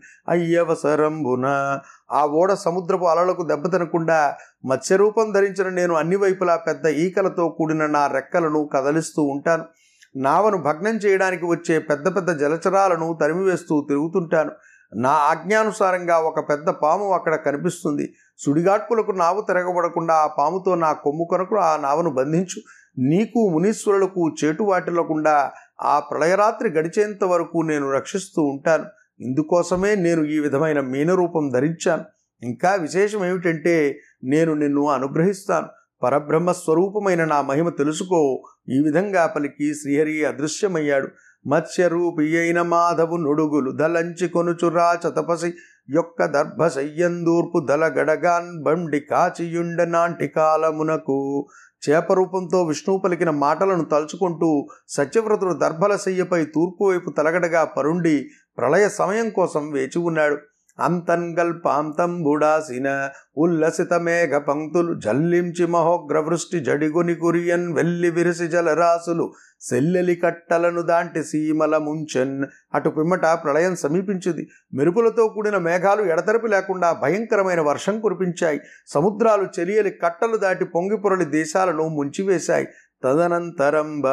అయ్యవసరంబున 1.21 1.81
ఆ 2.13 2.27
ఓడ 2.27 2.53
సముద్రపు 2.53 3.05
అలలకు 3.05 3.43
దెబ్బతినకుండా 3.43 4.37
మత్స్యరూపం 4.65 5.33
ధరించిన 5.33 5.69
నేను 5.69 5.95
అన్ని 5.95 6.17
వైపులా 6.17 6.57
పెద్ద 6.57 6.87
ఈకలతో 6.87 7.49
కూడిన 7.49 7.87
నా 7.87 8.07
రెక్కలను 8.07 8.69
కదలిస్తూ 8.73 9.23
ఉంటాను. 9.23 9.65
నావను 10.17 10.59
భగ్నం 10.59 10.97
చేయడానికి 10.97 11.45
వచ్చే 11.47 11.79
పెద్ద 11.79 12.17
పెద్ద 12.17 12.31
జలచరాలను 12.41 13.19
తరిమివేస్తూ 13.21 13.87
తిరుగుతుంటాను. 13.89 14.51
నా 14.97 15.11
ఆజ్ఞానుసారంగా 15.11 16.19
ఒక 16.19 16.49
పెద్ద 16.49 16.69
పాము 16.69 17.13
అక్కడ 17.13 17.35
కనిపిస్తుంది. 17.35 18.15
సుడిగాట్పులకు 18.39 19.11
నావు 19.11 19.41
తిరగబడకుండా 19.41 20.15
ఆ 20.15 20.27
పాముతో 20.27 20.75
నా 20.75 20.93
కొమ్ము 20.93 21.25
కొరకు 21.31 21.57
ఆ 21.57 21.77
నావను 21.77 22.11
బంధించు. 22.11 22.61
నీకు 22.99 23.49
మునీశ్వరులకు 23.49 24.35
చేటు 24.45 24.63
వాటిల్లకుండా 24.63 25.53
ఆ 25.81 25.99
ప్రళయరాత్రి 25.99 26.69
గడిచేంత 26.71 27.25
వరకు 27.25 27.59
నేను 27.63 27.93
రక్షిస్తూ 27.93 28.43
ఉంటాను. 28.43 28.85
ఇందుకోసమే 29.21 29.95
నేను 29.95 30.25
ఈ 30.25 30.39
విధమైన 30.39 30.81
మీనరూపం 30.81 31.51
ధరించాను. 31.51 32.05
ఇంకా 32.43 32.75
విశేషం 32.75 33.25
ఏమిటంటే 33.25 34.01
నేను 34.25 34.55
నిన్ను 34.55 34.89
అనుగ్రహిస్తాను. 34.89 35.69
పరబ్రహ్మ 36.03 36.53
స్వరూపమైన 36.53 37.25
నా 37.25 37.43
మహిమ 37.43 37.69
తెలుసుకో. 37.69 38.43
ఈ 38.69 38.83
విధంగా 38.83 39.27
పలికి 39.27 39.75
శ్రీహరి 39.75 40.25
అదృశ్యమయ్యాడు. 40.25 41.09
మత్స్యరూపి 41.47 42.39
అయిన 42.39 42.63
మాధవు 42.63 43.17
నుడుగులు 43.17 43.71
దలంచి 43.71 44.29
కొనుచురా 44.29 44.99
చతపసి 45.09 45.55
యొక్క 45.91 46.25
దర్భశయ్యందూర్పు 46.25 47.67
దలగడగాన్ 47.67 48.63
బండి 48.63 49.01
కాచియుండ 49.01 49.83
నాంటి 49.83 50.29
కాలమునకు 50.29 51.47
చేపరూపంతో 51.89 52.65
విష్ణువు 52.65 53.01
పలికిన 53.01 53.31
మాటలను 53.31 53.85
తలుచుకుంటూ 53.85 54.67
సత్యవ్రతుడు 54.89 55.55
దర్భల 55.55 55.97
శయ్యపై 55.97 56.45
తూర్పు 56.45 56.85
వైపు 56.85 57.11
తలగడగా 57.11 57.65
పరుండి 57.65 58.31
ప్రళయ 58.59 58.89
సమయం 58.89 59.31
కోసం 59.31 59.71
వేచి 59.71 59.99
ఉన్నాడు. 59.99 60.39
అంతన్గల్పాంతంబుడాసిన 60.81 63.11
ఉల్లసిత 63.37 63.93
మేఘ 63.93 64.31
పంక్తులు 64.31 65.01
జల్లించి 65.01 65.67
మహోగ్రవృష్టి 65.67 66.61
జడిగుని 66.61 67.15
కురియన్ 67.15 67.73
వెల్లి 67.73 68.11
విరిసి 68.11 68.49
జలరాసులు 68.49 69.33
సెల్లెలి 69.61 70.15
కట్టలను 70.15 70.83
దాంటి 70.83 71.25
సీమల 71.25 71.77
ముంచెన్. 71.77 72.45
అటు 72.75 72.89
పిమ్మట 72.89 73.25
ప్రళయం 73.25 73.77
సమీపించింది. 73.77 74.49
మెరుపులతో 74.75 75.29
కూడిన 75.29 75.57
మేఘాలు 75.57 76.03
ఎడతెరపి 76.03 76.49
లేకుండా 76.49 76.93
భయంకరమైన 76.93 77.61
వర్షం 77.61 78.01
కురిపించాయి. 78.01 78.61
సముద్రాలు 78.87 79.61
చెలియలి 79.61 79.91
కట్టలు 79.91 80.37
దాటి 80.37 80.65
పొంగిపొరలి 80.65 81.25
దేశాలను 81.25 81.89
ముంచివేశాయి. 81.89 82.67
తదనంతరంబ 83.05 84.07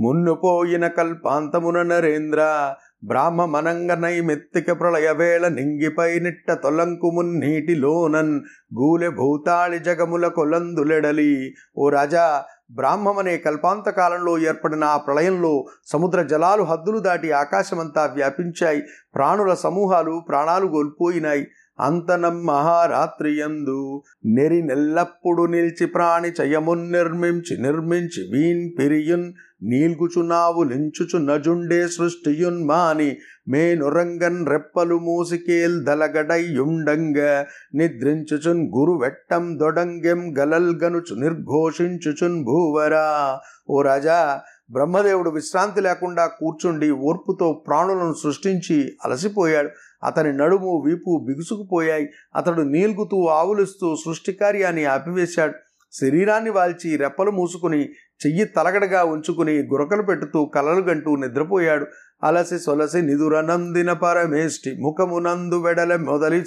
మున్నుపోయిన 0.00 0.86
కల్పాంతమున 0.86 1.82
నరేంద్ర 1.82 2.74
బ్రాహ్మమనంగ 3.06 3.94
నైమిత్తిక 3.94 4.80
ప్రళయ 4.80 5.12
వేళ 5.12 5.48
నింగిపై 5.48 6.18
నిట్ట 6.18 6.52
తొలంకు 6.52 7.10
నీటిలోనన్ 7.20 8.40
గూలె 8.74 9.08
భూతాళి 9.08 9.78
జగముల 9.78 10.28
కొలందులెడలి. 10.28 11.54
ఓ 11.78 11.88
రాజా 11.88 12.44
బ్రాహ్మమనే 12.70 13.36
కల్పాంత 13.36 13.88
కాలంలో 13.90 14.38
ఏర్పడిన 14.38 14.84
ఆ 14.84 14.96
ప్రళయంలో 14.96 15.66
సముద్ర 15.86 16.22
జలాలు 16.22 16.62
హద్దులు 16.62 16.98
దాటి 16.98 17.32
ఆకాశమంతా 17.32 18.10
వ్యాపించాయి. 18.14 18.82
ప్రాణుల 19.14 19.54
సమూహాలు 19.54 20.22
ప్రాణాలు 20.28 20.66
కోల్పోయినాయి. 20.66 21.46
అంతనం 21.80 22.46
మహారాత్రియందు 22.46 24.02
నెరి 24.24 24.62
నెల్లప్పుడు 24.62 25.46
నిలిచి 25.46 25.86
ప్రాణి 25.86 26.32
చయమున్ 26.40 26.92
నిర్మించి 26.92 27.62
నిర్మించి 27.62 28.22
వీన్ 28.32 28.78
పిరియున్ 28.78 29.32
నీల్గుచున్నావు 29.64 30.62
లించుచు 30.62 31.18
నజుండే 31.18 31.88
సృష్టియున్ 31.88 32.64
మాని 32.64 33.16
మేనురంగన్ 33.48 34.46
రెప్పలు 34.46 34.98
మూసికేల్ 34.98 35.84
దలగడయ్యుండంగ. 35.84 37.44
నిద్రించుచున్ 37.74 38.62
గురువెట్టం 38.78 39.58
దొడంగెం 39.58 40.34
గలల్గనుచు 40.38 41.14
నిర్ఘోషించుచున్ 41.14 42.44
భూవరా. 42.44 43.38
ఓ 43.70 43.82
రాజా 43.82 44.40
బ్రహ్మదేవుడు 44.70 45.30
విశ్రాంతి 45.30 45.80
లేకుండా 45.80 46.26
కూర్చుండి 46.26 46.90
ఓర్పుతో 46.90 47.64
ప్రాణులను 47.66 48.14
సృష్టించి 48.22 48.92
అలసిపోయాడు. 49.04 49.68
అతని 50.04 50.32
నడుము 50.36 50.82
వీపు 50.86 51.24
బిగుసుకుపోయాయి. 51.26 52.08
అతడు 52.36 52.62
నీల్గుతూ 52.62 53.26
ఆవులిస్తూ 53.26 53.96
సృష్టి 53.96 54.32
కార్యాన్ని 54.32 54.84
ఆపివేశాడు. 54.84 55.54
శరీరాన్ని 55.92 56.50
వాల్చి 56.50 56.96
రెప్పలు 56.96 57.30
మూసుకుని 57.30 57.88
చెయ్యి 58.26 58.44
తలగడగా 58.44 59.04
ఉంచుకుని 59.04 59.52
గురకలు 59.52 60.02
పెట్టుతూ 60.02 60.44
కలలు 60.44 60.80
గంటూ 60.80 61.16
నిద్రపోయాడు. 61.16 61.86
అలసి 62.24 62.58
సొలసి 62.58 63.02
నిదురనందిన 63.02 63.92
పరమేష్టి 63.92 64.82
ముఖమునందు 64.82 65.62
వెడల 65.62 65.96
మొదలి 65.96 66.44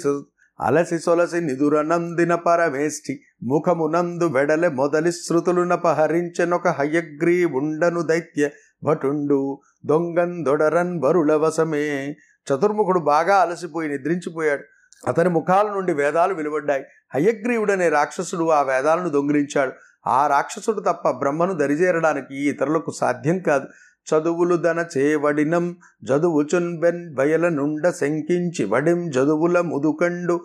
అలసి 0.60 0.98
సొలసి 0.98 1.40
నిదురనందిన 1.40 2.34
పరమేష్టి 2.34 3.20
ముఖమునందు 3.42 4.24
వెడల 4.24 4.68
మొదలి 4.68 5.12
శృతులునపహరించెనొక 5.12 6.68
హయగ్రీవుండను 6.68 8.02
దైత్య 8.02 8.50
భటుండు. 8.84 9.60
దొంగందొడరన్ 9.86 11.00
బరుల 11.00 11.34
వశమే. 11.34 12.16
చతుర్ముఖుడు 12.48 12.98
బాగా 12.98 13.36
అలసిపోయి 13.36 13.88
నిద్రించిపోయాడు. 13.88 14.62
అతని 15.08 15.28
ముఖాల 15.28 15.66
నుండి 15.66 15.92
వేదాలు 15.92 16.34
వెలువడ్డాయి. 16.34 16.84
హయగ్రీవుడనే 17.14 17.88
రాక్షసుడు 17.88 18.48
ఆ 18.48 18.62
వేదాలను 18.62 19.08
దొంగిలించాడు. 19.08 19.72
ఆ 20.08 20.26
రాక్షసుడు 20.26 20.80
తప్ప 20.80 21.10
బ్రహ్మను 21.10 21.52
దరిచేరడానికి 21.52 22.48
ఇతరులకు 22.48 22.90
సాధ్యం 22.90 23.38
కాదు. 23.38 23.66
చదువులు 24.08 24.56
దన 24.56 24.84
చేవడినం 24.98 25.76
జదువుచున్ 26.04 26.80
బెన్ 26.80 27.14
బయల 27.14 27.48
నుండ 27.48 27.90
శంకించి 27.90 28.64
వడిం 28.64 29.10
జదువుల 29.10 29.60
ముదుకండు 29.60 30.40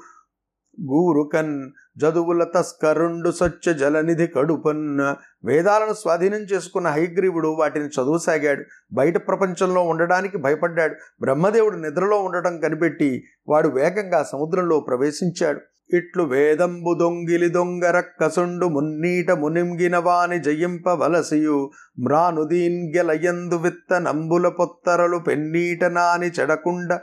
గూరుకన్ 0.81 1.71
జదువుల 1.97 2.43
తస్కరుండు 2.43 3.31
సత్య 3.31 3.73
జలనిధి 3.73 4.27
కడుపన్న 4.27 5.15
వేదాలను 5.45 5.93
స్వాధీనం 5.93 6.39
చేసుకున్న 6.39 6.87
హైగ్రీవుడు 6.87 7.47
వాటిని 7.47 7.85
చదువుసాగాడు. 7.85 8.63
బయట 8.93 9.27
ప్రపంచంలో 9.27 9.81
ఉండడానికి 9.81 10.37
భయపడ్డాడు. 10.37 10.95
బ్రహ్మదేవుడు 11.21 11.77
నిద్రలో 11.77 12.19
ఉండటం 12.23 12.59
కనిపెట్టి 12.59 13.23
వాడు 13.47 13.67
వేగంగా 13.67 14.23
సముద్రంలో 14.23 14.79
ప్రవేశించాడు. 14.79 15.61
ఇట్లు 15.93 16.23
వేదంబు 16.23 16.93
దొంగిలి 16.93 17.49
దొంగరక్కసుండు 17.49 18.65
మున్నీట 18.65 19.31
మునింగిన 19.31 19.97
వాని 19.97 20.39
జయింపవలసియు 20.39 21.71
మ్రానుదీన్గెలయందు 21.99 23.55
విత్త 23.55 23.93
నంబుల 23.99 24.47
పొత్తరలు 24.47 25.17
పెన్నీట 25.17 25.83
నాని 25.83 26.27
చెడకుండ 26.27 26.99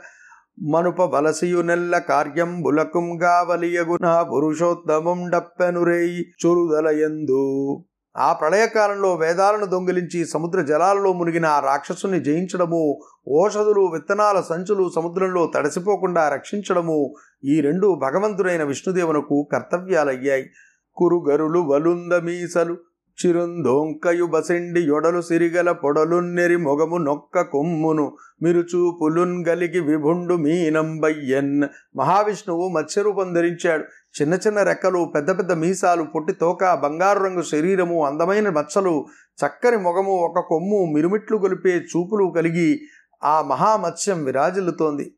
మనుప 0.73 1.01
వలసియు 1.01 1.61
నెల్ల 1.61 1.97
కార్యంబులకుం 1.97 3.23
గావలియగు 3.23 3.97
నా 4.01 4.23
పురుషోత్తమం 4.23 5.29
డప్పెనురేయి 5.29 6.25
చురుదలయందు. 6.41 7.45
ఆ 8.17 8.33
ప్రళయకాలంలో 8.33 9.15
వేదాలను 9.15 9.65
దొంగిలించి 9.65 10.25
సముద్ర 10.25 10.61
జలాలలో 10.61 11.13
మునిగిన 11.13 11.45
ఆ 11.45 11.59
రాక్షసుని 11.59 12.19
జయించడము 12.19 12.99
ఓషధులు 13.27 13.81
విత్తనాల 13.81 14.41
సంచులు 14.41 14.91
సముద్రంలో 14.95 15.51
తడిసిపోకుండా 15.55 16.29
రక్షించడము 16.29 16.97
ఈ 17.45 17.61
రెండు 17.61 17.99
భగవంతుడైన 18.01 18.63
విష్ణుదేవునకు 18.63 19.47
కర్తవ్యాలయ్యాయి. 19.51 20.49
కురుగరులు 20.95 21.59
వలుంద 21.59 22.13
మీసలు 22.13 22.77
చిరుందోంకయు 23.25 24.25
బసిండి 24.25 24.81
యొడలు 24.81 25.21
సిరిగల 25.21 25.71
పొడలున్నెరి 25.71 26.57
మొగము 26.57 26.97
నొక్క 26.97 27.41
కొమ్మును 27.41 28.17
మిరుచూపులున్ 28.41 29.45
గలిగి 29.47 29.79
విభుండు 29.79 30.35
మీనంబయ్యన్. 30.35 31.63
మహావిష్ణువు 31.97 32.67
మత్స్యరూపం 32.67 33.33
ధరించాడు. 33.33 33.83
చిన్న 34.21 34.33
చిన్న 34.33 34.63
రెక్కలు 34.63 35.11
పెద్ద 35.15 35.37
పెద్ద 35.37 35.51
మీసాలు 35.51 36.03
పొట్టి 36.03 36.33
తోక 36.33 36.73
బంగారు 36.73 37.19
రంగు 37.19 37.41
శరీరము 37.41 38.05
అందమైన 38.05 38.49
మచ్చలు 38.49 39.05
చక్కని 39.45 39.77
మొగము 39.77 40.11
ఒక 40.11 40.39
కొమ్ము 40.39 40.91
మిరుమిట్లు 40.95 41.37
గొలిపే 41.37 41.69
చూపులు 41.69 42.33
కలిగి 42.35 42.81
ఆ 43.23 43.41
మహామత్స్యం 43.41 44.23
విరాజిల్లుతోంది. 44.23 45.13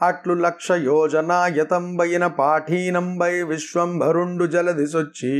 అట్లు 0.00 0.34
లక్ష 0.34 0.70
యోజనాయతంబైన 0.70 2.26
పాఠీనంబై 2.26 3.42
విశ్వంభరుండు 3.42 4.46
జలధిసొచ్చి 4.46 5.32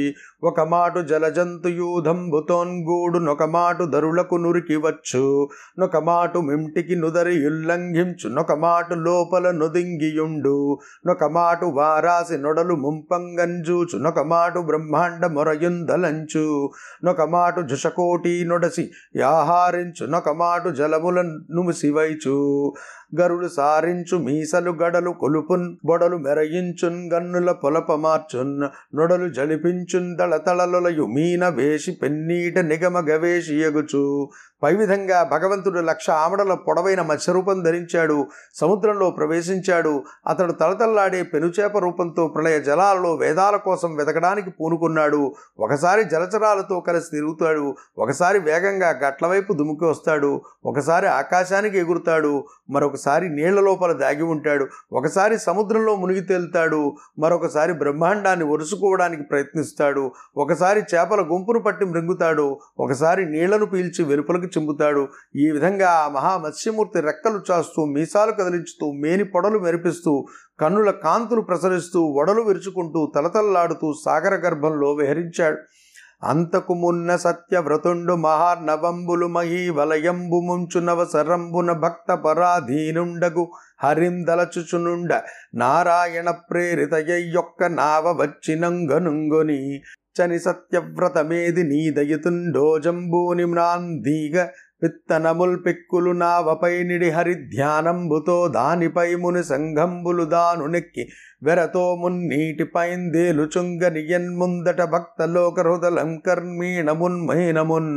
ఒక 0.44 0.60
మాటు 0.60 1.00
జలజంతుయూధంభుతోన్గూడు 1.00 3.18
నొక 3.18 3.42
మాటు 3.42 3.84
ధరులకు 3.84 4.34
నురికి 4.34 4.76
వచ్చు 4.76 5.48
నొక 5.78 5.96
మాటు 5.96 6.38
మింటికి 6.38 6.96
నుదరి 6.96 7.46
ఉల్లంఘించు 7.46 8.28
నొక 8.28 8.52
మాటు 8.52 8.94
లోపల 8.94 9.50
నుదింగియుండు. 9.50 10.78
నొక 11.06 11.24
మాటు 11.24 11.64
వారాసి 11.64 12.38
నొడలు 12.38 12.74
ముంపంగంజూచు. 12.74 13.98
నొక 13.98 14.20
మాటు 14.20 14.58
బ్రహ్మాండ 14.58 15.26
మొరయుందలంచు. 15.26 16.70
నొక 17.04 17.22
మాటు 17.22 17.60
జుషకోటి 17.60 18.44
నొడసి 18.44 18.90
యాహారించు. 19.16 20.06
నొక 20.06 20.28
మాటు 20.28 20.68
జలముల 20.68 21.22
నుముసివైచు. 21.22 22.72
గరుడు 23.20 23.48
సారించు 23.48 24.18
మీసలు 24.18 24.70
గడలు 24.70 25.10
కొలుపున్ 25.10 25.76
బొడలు 25.84 26.16
మెరయించున్ 26.16 27.12
గన్నుల 27.12 27.52
పొలప 27.52 27.92
మార్చున్. 27.92 28.96
నొడలు 28.96 29.28
జలిపించున్ 29.28 30.18
దళతళలొలయు 30.26 31.04
మీన 31.06 31.48
వేషి 31.48 31.92
పెన్నీట 31.92 32.58
నిగమ 32.58 32.96
గవేషియగుచు 33.10 34.02
పై 34.62 34.76
విధంగా 34.76 35.22
భగవంతుడు 35.22 35.80
లక్ష 35.80 36.10
ఆమడల 36.10 36.54
పొడవైన 36.54 37.02
మత్స్యరూపం 37.02 37.62
ధరించాడు 37.62 38.26
సముద్రంలో 38.54 39.10
ప్రవేశించాడు. 39.10 40.02
అతడు 40.26 40.52
తలతల్లాడే 40.52 41.22
పెనుచేప 41.22 41.78
రూపంతో 41.78 42.28
ప్రళయ 42.28 42.60
జలాలలో 42.60 43.14
వేదాల 43.14 43.56
కోసం 43.56 43.94
వెతకడానికి 43.94 44.50
పూనుకున్నాడు. 44.50 45.34
ఒకసారి 45.58 46.04
జలచరాలతో 46.04 46.80
కలిసి 46.80 47.06
తిరుగుతాడు. 47.10 47.74
ఒకసారి 47.98 48.38
వేగంగా 48.38 48.88
గట్ల 48.88 49.26
వైపు 49.26 49.52
దుముకి 49.52 49.84
వస్తాడు. 49.84 50.40
ఒకసారి 50.64 51.06
ఆకాశానికి 51.06 51.78
ఎగురుతాడు. 51.78 52.44
మరొకసారి 52.70 53.28
నీళ్ళ 53.28 53.60
లోపల 53.60 53.92
దాగి 53.92 54.22
ఉంటాడు. 54.22 54.66
ఒకసారి 54.92 55.38
సముద్రంలో 55.38 55.96
మునిగి 55.96 56.20
తేలుతాడు. 56.20 56.96
మరొకసారి 57.18 57.72
బ్రహ్మాండాన్ని 57.72 58.44
ఒరుసుకోవడానికి 58.44 59.22
ప్రయత్నిస్తాడు. 59.22 60.12
ఒకసారి 60.36 60.82
చేపల 60.94 61.20
గుంపును 61.20 61.58
పట్టి 61.58 61.84
మృంగుతాడు. 61.84 62.58
ఒకసారి 62.78 63.26
నీళ్ళను 63.30 63.66
పీల్చి 63.66 64.04
వెలుపలకు 64.04 64.45
చింపుతాడు. 64.46 65.08
ఈ 65.36 65.50
విధంగా 65.50 65.90
ఆ 65.90 66.08
మహామత్స్యమూర్తి 66.08 67.00
రెక్కలు 67.00 67.40
చాస్తూ 67.50 67.84
మీసాలు 67.84 68.32
కదిలించుతూ 68.32 68.92
మేని 68.92 69.24
పొడలు 69.24 69.58
మెరిపిస్తూ 69.58 70.26
కన్నుల 70.60 70.90
కాంతులు 70.90 71.40
ప్రసరిస్తూ 71.40 72.00
వడలు 72.12 72.42
విరుచుకుంటూ 72.42 73.12
తలతల్లాడుతూ 73.14 73.92
సాగర 74.04 74.34
గర్భంలో 74.34 74.92
విహరించాడు. 74.92 75.56
అంతకు 76.22 76.74
మున్న 76.74 77.16
సత్యవ్రతుండు 77.16 78.12
మహార్నవంబులు 78.12 79.26
మహీ 79.26 79.68
వలయంబు 79.70 80.36
ముంచునవసరంబున 80.36 81.72
భక్త 81.72 82.14
పరాధీనుండగు 82.14 83.50
హరిందలచుచునుండ. 83.82 85.22
నారాయణ 85.54 86.30
ప్రేరితయ్యొక్క 86.30 87.64
నావ 87.64 88.12
వచ్చినంగనుంగొని 88.12 89.80
చని 90.16 90.38
సత్యవ్రతమేది 90.38 91.62
నీదయుతుండోజంబూని 91.62 93.44
మ్రాందీగ 93.44 94.46
విత్తనముల్ 94.82 95.64
పిక్కులు 95.66 96.12
నావపై 96.12 96.82
నిడి 96.82 97.10
హరి 97.10 97.34
ధ్యానంబుతో 97.34 98.48
దానిపై 98.48 99.14
ముని 99.14 99.42
సంఘంబులు 99.44 100.24
దాను 100.24 100.66
నెక్కి 100.66 101.04
వెరతో 101.42 101.84
మున్నీటిపైందేలు 101.94 103.42
చుంగనియన్ 103.42 104.28
ముందట 104.36 104.82
భక్తలోక 104.82 105.60
హృదలం 105.60 106.10
కర్మీణమున్మహీనమున్ 106.26 107.92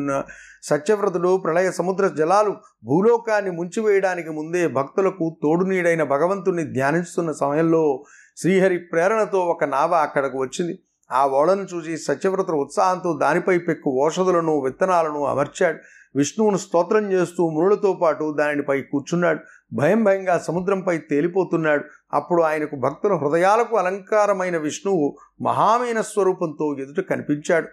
సత్యవ్రతుడు 0.63 1.38
ప్రళయ 1.38 1.71
సముద్ర 1.71 2.08
జలాలు 2.08 2.51
భూలోకాన్ని 2.86 3.51
ముంచివేయడానికి 3.51 4.29
ముందే 4.29 4.67
భక్తులకు 4.67 5.38
తోడునీడైన 5.43 6.03
భగవంతుని 6.03 6.63
ధ్యానిస్తున్న 6.73 7.32
సమయంలో 7.32 8.03
శ్రీహరి 8.38 8.77
ప్రేరణతో 8.77 9.39
ఒక 9.39 9.63
నావ 9.63 9.93
అక్కడకు 9.93 10.38
వచ్చింది. 10.41 10.75
ఆ 11.12 11.28
ఓడను 11.28 11.62
చూసి 11.62 11.98
సత్యవ్రతుడు 11.98 12.58
ఉత్సాహంతో 12.58 13.13
దానిపై 13.13 13.58
పెక్కు 13.58 13.89
ఓషధులను 13.89 14.60
విత్తనాలను 14.60 15.26
అమర్చాడు. 15.26 15.78
విష్ణువును 16.15 16.58
స్తోత్రం 16.58 17.12
చేస్తూ 17.12 17.50
మునులతో 17.50 18.00
పాటు 18.02 18.36
దానిపై 18.38 18.82
కూర్చున్నాడు. 18.82 19.39
భయం 19.74 20.04
భయంగా 20.04 20.38
సముద్రంపై 20.38 20.98
తేలిపోతున్నాడు. 20.98 21.84
అప్పుడు 22.13 22.41
ఆయనకు 22.41 22.76
భక్తుల 22.76 23.13
హృదయాలకు 23.13 23.78
అలంకారమైన 23.78 24.58
విష్ణువు 24.58 25.17
మహామైన 25.41 26.02
స్వరూపంతో 26.02 26.76
ఎదుట 26.80 27.06
కనిపించాడు. 27.10 27.67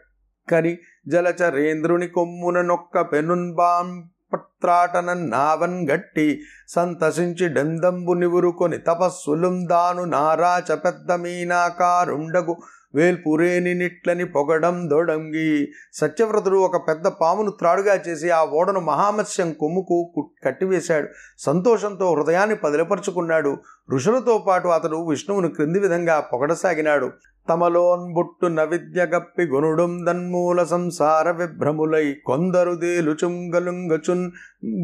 కని 0.51 0.79
జలచరేంద్రుని 1.09 2.09
కొమ్మున 2.09 2.63
నొక్క 2.63 3.01
పెనున్బాం 3.01 4.09
పత్రాటన 4.33 5.13
నావన్ 5.13 5.89
గట్టి 5.89 6.41
సంతసించి 6.69 7.49
డందంబు 7.49 8.13
నివురుకొని 8.13 8.79
తపస్సులుం 8.79 9.69
దాను 9.69 10.05
నారాచ 10.05 10.75
పెద్ద 10.75 11.13
మీనాకారుండగు 11.13 12.57
వేల్పురేని 12.97 13.75
నిట్లని 13.75 14.25
పొగడం 14.25 14.91
దొడంగి 14.91 15.69
సత్యవ్రతుడు 15.93 16.57
ఒక 16.57 16.89
పెద్ద 16.89 17.07
పామును 17.07 17.51
త్రాడుగా 17.51 17.95
చేసి 18.09 18.31
ఆ 18.31 18.45
ఓడను 18.45 18.81
మహామత్స్యం 18.81 19.53
కొమ్ముకు 19.53 20.31
కట్టివేశాడు. 20.45 21.09
సంతోషంతో 21.39 22.15
హృదయాన్ని 22.15 22.57
పదిలపరుచుకున్నాడు. 22.57 23.57
ఋషులతో 23.91 24.45
పాటు 24.49 24.69
అతడు 24.69 25.09
విష్ణువును 25.09 25.49
క్రింది 25.49 25.79
విధంగా 25.79 26.21
పొగడసాగినాడు. 26.21 27.13
తమలోన్బుట్టు 27.49 28.47
నవిద్య 28.47 29.05
గప్పి 29.05 29.43
గునుడుం 29.43 30.07
దన్మూల 30.07 30.63
సంసార 30.63 31.31
విభ్రములై 31.31 32.15
కొందరు 32.25 32.75
దేలుచుంగలుంగచున్ 32.75 34.31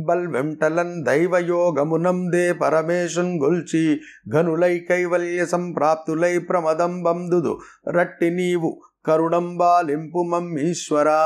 బల్వెంటలన్ 0.07 1.05
దైవయోగమునం 1.05 2.31
దే 2.31 2.53
పరమేశున్ 2.53 3.43
గొల్చి 3.43 4.01
ఘనులై 4.29 4.79
కైవల్య 4.79 5.47
సంప్రాప్తులై 5.47 6.39
ప్రమదం 6.39 7.03
బందుదు 7.03 7.59
రట్టి 7.89 8.31
నీవు 8.31 8.81
కరుణంబాలింపు 9.07 10.23
మమ్మీశ్వరా. 10.23 11.21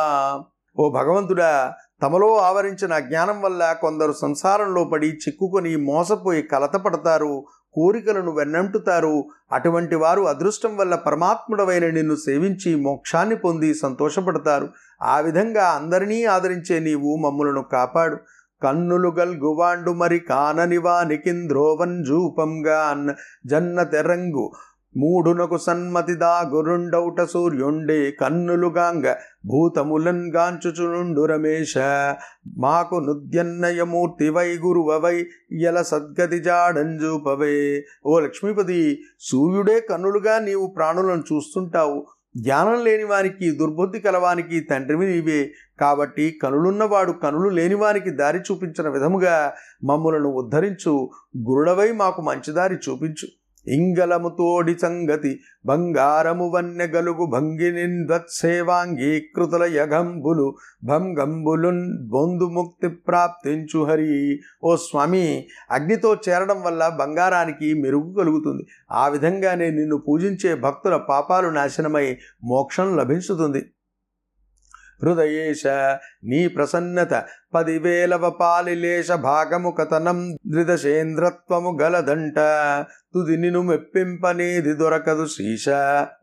ఓ 0.79 0.90
భగవంతుడా 0.90 1.75
తమలో 2.03 2.37
ఆవరించిన 2.37 2.99
జ్ఞానం 2.99 3.40
వల్ల 3.40 3.77
కొందరు 3.81 4.12
సంసారంలో 4.12 4.85
పడి 4.85 5.07
చిక్కుకొని 5.07 5.77
మోసపోయి 5.77 6.42
కలతపడతారు 6.42 7.44
కోరికలను 7.77 8.33
వెన్నంటుతారు. 8.33 9.25
అటువంటి 9.53 9.95
వారు 9.95 10.23
అదృష్టం 10.23 10.77
వల్ల 10.77 10.95
పరమాత్ముడవైన 10.95 11.87
నిన్ను 11.87 12.15
సేవించి 12.15 12.75
మోక్షాన్ని 12.77 13.37
పొంది 13.37 13.75
సంతోషపడతారు. 13.75 14.69
ఆ 15.03 15.21
విధంగా 15.21 15.69
అందరినీ 15.69 16.25
ఆదరించే 16.25 16.79
నీవు 16.79 17.17
మమ్ములను 17.17 17.62
కాపాడు. 17.62 18.17
కన్నులు 18.62 19.09
గల్గువాండు 19.09 19.91
మరి 19.91 20.19
కాననివా 20.19 20.93
వానికింద్రోవన్ 20.93 22.05
జూపంగా 22.05 22.79
అన్న 22.79 23.15
జన్న 23.47 23.83
తెరంగు 23.83 24.53
మూడునకు 24.97 25.57
సన్మతిదా 25.57 26.43
గురుండౌట 26.49 27.23
సూర్యుండే 27.23 28.11
కన్నులుగాంగ 28.11 29.15
భూతములన్ 29.47 30.33
గాంచుచునుండు 30.37 31.25
రమేశ. 31.25 31.79
మాకు 32.59 32.95
నుద్యన్నయమూర్తి 32.95 34.29
వై 34.29 34.49
గురువవై 34.57 35.27
ఎల 35.61 35.83
సద్గతి 35.83 36.39
జాడంజూపవే 36.39 37.85
ఓ 38.07 38.21
లక్ష్మీపతి 38.21 38.99
సూర్యుడే 39.21 39.81
కన్నులుగా 39.81 40.39
నీవు 40.39 40.67
ప్రాణులను 40.67 41.23
చూస్తుంటావు. 41.33 42.07
జ్ఞానం 42.37 42.85
లేని 42.85 43.05
వానికి 43.05 43.51
దుర్బుద్ధి 43.51 44.01
కలవానికి 44.01 44.61
తండ్రివి 44.61 45.07
నీవే 45.07 45.51
కాబట్టి 45.81 46.39
కనులున్నవాడు 46.43 47.13
కనులు 47.13 47.49
లేనివానికి 47.49 48.11
దారి 48.11 48.39
చూపించిన 48.39 48.89
విధముగా 48.89 49.53
మమ్ములను 49.85 50.29
ఉద్ధరించు. 50.29 51.11
గురుడవై 51.39 51.93
మాకు 51.93 52.23
మంచి 52.23 52.53
దారి 52.53 52.75
చూపించు. 52.75 53.27
ఇంగలము 53.69 54.29
తోడి 54.29 54.79
సంగతి 54.79 55.41
బంగారము 55.67 56.49
వన్య 56.49 56.87
గలుగు 56.87 57.27
భంగినిన్వత్సేవాంగీకృతుల 57.27 59.63
యగంబులు 59.63 60.55
భంగంబులున్ 60.85 62.09
బొందుముక్తి 62.09 62.89
ప్రాప్తించు 62.89 63.85
హరి. 63.85 64.41
ఓ 64.65 64.77
స్వామి 64.77 65.47
అగ్నితో 65.71 66.17
చేరడం 66.29 66.63
వల్ల 66.63 66.89
బంగారానికి 66.89 67.83
మెరుగు 67.83 68.15
కలుగుతుంది. 68.15 68.67
ఆ 68.93 69.09
విధంగానే 69.09 69.71
నిన్ను 69.71 69.97
పూజించే 69.97 70.55
భక్తుల 70.55 70.97
పాపాలు 70.97 71.49
నాశనమై 71.49 72.17
మోక్షం 72.45 72.97
లభించుతుంది. 72.97 73.76
హృదయేశ 75.03 75.67
నీ 76.25 76.49
ప్రసన్నత. 76.49 77.25
పదివేలవ 77.55 78.31
పాలిలేశ 78.31 79.13
భాగము 79.13 79.71
కథనం 79.71 80.37
ద్రిదశేంద్రత్వము 80.47 81.79
గలదంట. 81.83 82.39
తుది 83.15 83.37
నిను 83.37 83.63
మెప్పింపనేది 83.63 84.73
దొరకదు 84.73 85.27
శ్రీశ 85.27 85.65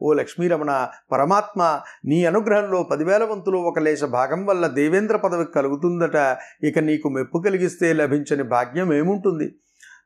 ఓ 0.02 0.14
లక్ష్మీరమణ 0.14 0.88
పరమాత్మ 1.12 1.82
నీ 2.06 2.26
అనుగ్రహంలో 2.26 2.84
పదివేల 2.84 3.24
వంతులు 3.24 3.58
ఒక 3.58 3.80
లేశ 3.80 4.04
భాగం 4.04 4.46
వల్ల 4.46 4.68
దేవేంద్ర 4.68 5.18
పదవి 5.18 5.46
కలుగుతుందట. 5.56 6.18
ఇక 6.64 6.80
నీకు 6.80 7.10
మెప్పు 7.10 7.38
కలిగిస్తే 7.46 7.94
లభించని 7.94 8.44
భాగ్యం 8.44 8.94
ఏముంటుంది? 8.94 9.56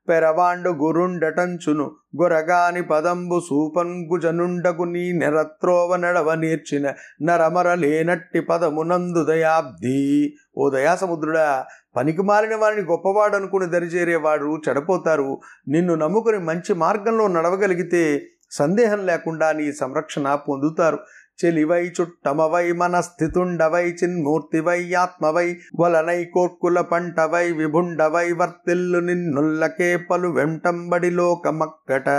పెరవాండు 0.09 0.69
గురుండటంచును 0.69 1.91
గొరగాని 2.21 2.83
పదంబు 2.83 3.39
సూపంకుజనుండకు 3.49 4.83
నీ 4.83 5.11
నెరత్రోవ 5.11 5.95
నడవ 5.95 6.33
నేర్చిన 6.33 6.93
నరమర 7.21 7.73
లేనట్టి 7.73 8.41
పదమునందు 8.41 9.23
దయాబ్ది. 9.23 10.33
ఓ 10.57 10.69
దయాసముద్రుడా 10.69 11.65
పనికి 11.95 12.21
మారిన 12.21 12.55
వారిని 12.55 12.81
గొప్పవాడు 12.81 13.35
అనుకుని 13.35 13.65
దరిచేరేవాడు 13.65 14.61
చెడపోతారు. 14.69 15.39
నిన్ను 15.67 15.95
నమ్ముకుని 15.95 16.39
మంచి 16.39 16.73
మార్గంలో 16.73 17.27
నడవగలిగితే 17.27 18.21
సందేహం 18.51 19.05
లేకుండా 19.05 19.51
నీ 19.51 19.73
సంరక్షణ 19.73 20.35
పొందుతారు. 20.35 20.99
చెలివై 21.39 21.91
చుట్టమవై 21.99 22.71
మనస్థితుండవై 22.71 23.85
చిన్మూర్తివై 23.99 24.81
ఆత్మవై 24.93 25.47
వలనై 25.79 26.25
కోర్కుల 26.25 26.81
పంటవై 26.81 27.45
విభుండవై 27.51 28.27
వర్తిల్లు 28.31 28.99
నిన్నుల్లకే 28.99 29.97
పలు 29.97 30.27
వెంటంబడి 30.27 31.09
లోకమక్కట. 31.09 32.09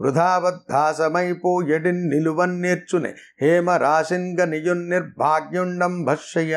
వృధాబద్ధాసమైపోయడిన్ 0.00 2.10
నిలువన్నేర్చునే 2.10 3.14
హేమ 3.42 3.76
రాశింగ 3.76 4.44
నియున్ 4.44 4.90
నిర్భాగ్యుండం 4.90 6.04
భష్య 6.04 6.56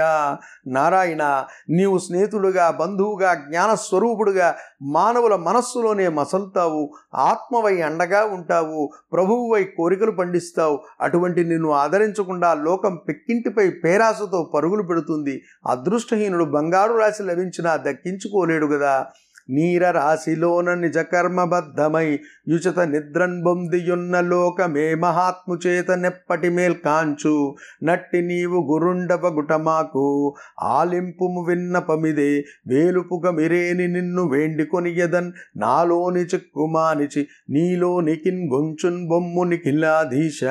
నారాయణ 0.68 1.46
నీవు 1.70 1.98
స్నేహితుడుగా 1.98 2.70
బంధువుగా 2.80 3.34
జ్ఞానస్వరూపుడుగా 3.34 4.56
మానవుల 4.82 5.36
మనస్సులోనే 5.36 6.10
మసలుతావు 6.10 6.90
ఆత్మవై 7.16 7.82
అండగా 7.82 8.26
ఉంటావు 8.26 8.94
ప్రభువువై 9.14 9.64
కోరికలు 9.78 10.12
పండిస్తావు 10.12 10.80
అటువంటి 11.02 11.44
నిన్ను 11.44 11.72
ఆదరించకుండా 12.02 12.54
లోకం 12.54 13.00
పెక్కింటిపై 13.08 13.70
పేరాసతో 13.70 14.52
పరుగులు 14.54 14.84
పెడుతుంది. 14.84 15.42
అదృష్టహీనుడు 15.68 16.44
బంగారు 16.44 16.94
రాశి 16.94 17.24
లభించినా 17.24 17.76
దక్కించుకోలేడు 17.76 18.66
కదా 18.66 19.06
నీర 19.50 19.92
రాశిలోన 19.92 20.74
నిజ 20.74 20.98
కర్మబద్ధమై 20.98 22.20
యుచత 22.48 22.80
నిద్రన్ 22.80 23.44
బొందియున్న 23.44 24.20
లోకమే 24.20 24.96
మహాత్ముచేత 24.96 25.92
నెప్పటి 25.92 26.50
మేల్ 26.50 26.76
కాంచు. 26.86 27.56
నట్టి 27.84 28.22
నీవు 28.22 28.60
గురుండవ 28.72 29.28
గుటమాకు. 29.34 30.06
ఆలింపుము 30.62 31.42
విన్నపమిదే 31.50 32.30
వేలుపుగ 32.68 33.30
మిరేని 33.30 33.88
నిన్ను 33.88 34.30
వేండికొనియదన్. 34.30 35.32
నాలోని 35.58 36.22
చిక్కుమానిచి 36.22 37.28
నీలోనికిన్ 37.50 38.44
గొంచున్ 38.54 39.08
బొమ్మునికిలాధీశ 39.08 40.44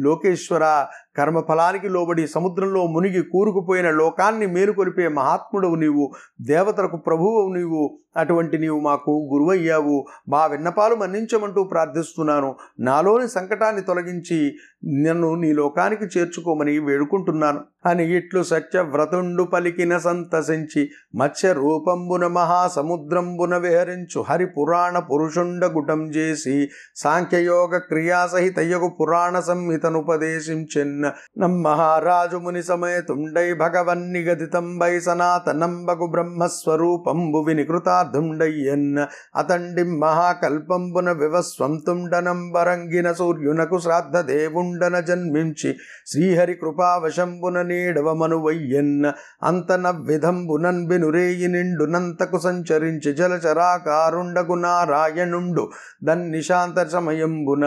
లోకేశ్వర 0.00 0.86
కర్మఫలానికి 1.16 1.88
లోబడి 1.88 2.26
సముద్రంలో 2.26 2.86
మునిగి 2.86 3.22
కూరుకుపోయిన 3.22 3.90
లోకాన్ని 3.90 4.46
మేలుకొలిపే 4.46 5.08
మహాత్ముడవు 5.08 5.74
నీవు 5.74 6.12
దేవతలకు 6.40 6.96
ప్రభువు 6.96 7.54
నీవు 7.54 7.98
అటువంటి 8.16 8.58
నీవు 8.58 8.80
మాకు 8.80 9.28
గురువయ్యావు. 9.32 10.06
మా 10.28 10.46
విన్నపాలు 10.46 10.94
మన్నించమంటూ 10.94 11.64
ప్రార్థిస్తున్నాను. 11.64 12.56
నాలోని 12.80 13.28
సంకటాన్ని 13.28 13.82
తొలగించి 13.82 14.56
నన్ను 14.82 15.34
నీ 15.34 15.52
లోకానికి 15.52 16.04
చేర్చుకోమని 16.04 16.78
వేడుకుంటున్నాను. 16.78 17.60
అని 17.86 18.16
ఇట్లు 18.16 18.42
సత్యవ్రతుండు 18.42 19.44
పలికిన 19.44 19.98
సంతసించి 19.98 20.88
మత్స్య 21.16 21.52
రూపంబున 21.52 22.26
మహాసముద్రంబున 22.26 23.56
విహరించు 23.56 24.24
హరి 24.28 24.46
పురాణ 24.46 24.98
పురుషుండ 24.98 25.64
గుటం 25.64 26.10
చేసి 26.10 26.68
సాంఖ్యయోగ 26.96 27.78
క్రియాసహితయగు 27.88 28.96
పురాణ 29.00 29.40
సంహితనుపదేశించెన్న 29.40 31.12
నమ్మహారాజు 31.38 32.36
ముని 32.36 32.62
సమేతుండై 32.62 33.54
భగవన్నిగదితంబై 33.54 35.00
సనాతనంబగు 35.00 36.06
బ్రహ్మస్వరూపంబు 36.06 37.38
వినికృతార్థుండయ్యన్న 37.38 39.06
అతండి 39.36 39.98
మహాకల్పంబున 39.98 41.12
వివస్వంతుండనంబరంగిన 41.12 43.12
సూర్యునకు 43.12 43.78
శ్రాద్ధ 43.78 44.16
దేవుండన 44.72 44.96
జన్మించి 45.00 45.70
శ్రీహరి 46.06 46.54
కృపావశంబున 46.54 47.56
నేడవమనువయ్యన్న 47.62 49.04
అంతన 49.42 49.86
విధంబునన్ 50.08 50.82
బినురేయి 50.86 51.48
నిండునంతకు 51.48 52.38
సంచరించి 52.38 53.10
జలచరాకారుండగు 53.12 54.56
నారాయణుండు 54.56 55.64
దన్నిశాంత 56.04 56.86
సమయంబున 56.88 57.64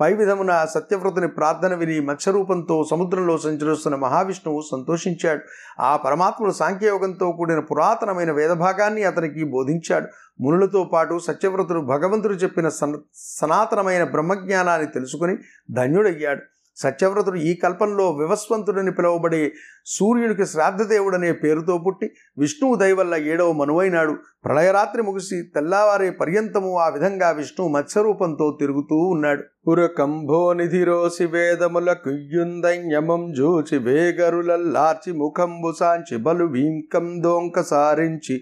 పై 0.00 0.14
విధమున 0.14 0.66
సత్యవ్రతుని 0.74 1.28
ప్రార్థన 1.28 1.74
విని 1.74 2.00
మత్స్యరూపంతో 2.00 2.84
సముద్రంలో 2.90 3.38
సంచరిస్తున్న 3.38 3.96
మహావిష్ణువు 3.96 4.60
సంతోషించాడు. 4.72 5.40
ఆ 5.82 5.96
పరమాత్ముడు 5.96 6.52
సాంఖ్యయోగంతో 6.52 7.32
కూడిన 7.32 7.60
పురాతనమైన 7.60 8.32
వేదభాగాన్ని 8.32 9.04
అతనికి 9.04 9.44
బోధించాడు. 9.44 10.06
మునులతో 10.40 10.90
పాటు 10.92 11.18
సత్యవ్రతుడు 11.18 11.80
భగవంతుడు 11.80 12.34
చెప్పిన 12.34 12.68
సన 12.68 12.98
సనాతనమైన 13.14 14.04
బ్రహ్మజ్ఞానాన్ని 14.04 14.88
తెలుసుకుని 14.88 15.36
ధన్యుడయ్యాడు. 15.72 16.57
సత్యవ్రతుడు 16.78 17.36
ఈ 17.36 17.54
కల్పంలో 17.54 18.10
వివస్వంతుడని 18.12 18.92
పిలువబడే 18.92 19.52
సూర్యునికి 19.86 20.46
శ్రాద్ధదేవుడనే 20.46 21.32
పేరుతో 21.32 21.78
పుట్టి 21.78 22.10
విష్ణువు 22.38 22.74
దయవల్ల 22.74 23.14
ఏడవ 23.14 23.52
మనువైనాడు. 23.52 24.14
ప్రళయరాత్రి 24.44 25.02
ముగిసి 25.02 25.42
తెల్లవారే 25.54 26.10
పర్యంతము 26.10 26.78
ఆ 26.78 26.88
విధంగా 26.88 27.30
విష్ణువు 27.30 27.72
మత్స్యరూపంతో 27.72 28.58
తిరుగుతూ 28.60 28.96
ఉన్నాడు. 28.96 29.42
పురకంభో 29.68 30.52
నిధిరోసి 30.52 31.26
వేదముల 31.26 31.92
కుయ్యుందయ్యమం 31.92 33.32
జూచి 33.32 33.78
వేగరులల్లార్చి 33.78 35.12
ముఖంబు 35.12 35.72
సాంచి 35.80 36.16
బలు 36.16 36.44
వీంకం 36.44 37.22
దోంక 37.22 37.60
సారించి 37.60 38.40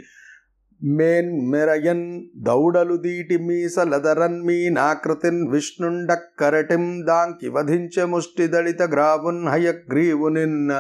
మేన్ 0.84 1.50
మెరయన్ 1.50 2.22
దౌడలు 2.36 2.96
దీటి 2.96 3.38
మీసలదరన్ 3.38 4.42
మీనాకృతిన్ 4.42 5.48
విష్ణుండక్కరటిం 5.48 7.06
దాంకి 7.06 7.48
వధించ 7.48 8.04
ముష్టిదళిత 8.04 8.82
గ్రావున్ 8.82 9.48
హయగ్రీవునిన్ 9.48 10.70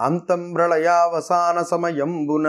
అంతం 0.00 0.52
ప్రళయావసాన 0.52 1.62
సమయంబున. 1.62 2.46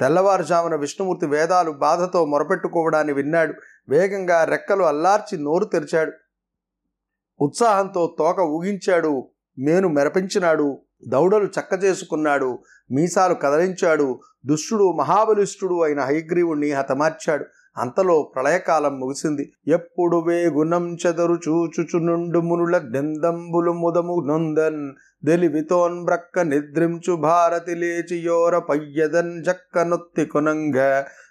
తెల్లవారుజామున 0.00 0.74
విష్ణుమూర్తి 0.74 1.26
వేదాలు 1.26 1.70
బాధతో 1.70 2.24
మొరపెట్టుకోవడాన్ని 2.24 3.12
విన్నాడు. 3.12 3.54
వేగంగా 3.88 4.44
రెక్కలు 4.44 4.82
అల్లార్చి 4.82 5.44
నోరు 5.44 5.64
తెరిచాడు. 5.64 6.12
ఉత్సాహంతో 7.40 8.16
తోక 8.18 8.40
ఊగించాడు. 8.40 9.28
మేను 9.58 9.88
మెరపించినాడు. 9.88 10.78
దౌడలు 11.08 11.44
చక్క 11.44 11.84
చేసుకున్నాడు 11.84 12.58
మీసాలు 12.90 13.34
కదలించాడు. 13.34 14.20
దుష్టుడు 14.46 14.86
మహాబలిష్ఠుడు 14.92 15.76
అయిన 15.82 16.00
హయగ్రీవుణ్ణి 16.00 16.70
హతమార్చాడు. 16.72 17.44
అంతలో 17.78 18.32
ప్రళయకాలం 18.34 19.00
ముగిసింది. 19.00 19.44
ఎప్పుడు 19.68 20.16
వేగుణం 20.16 20.96
చెదరు 21.06 21.36
చూచుచునుండు 21.48 22.38
మునుల 22.38 22.78
దెందంబులు 22.78 23.72
ముదము 23.72 24.16
నొందన్ 24.28 24.82
దెలివితోన్ 25.24 26.04
బ్రక్క 26.04 26.38
నిద్రించు 26.38 27.16
భారతి 27.16 27.74
లేచి 27.74 28.16
యోర 28.18 28.58
పయ్యదన్ 28.58 29.44
జక్క 29.44 29.78
నొత్తి 29.78 30.26
కొనంగ 30.26 30.78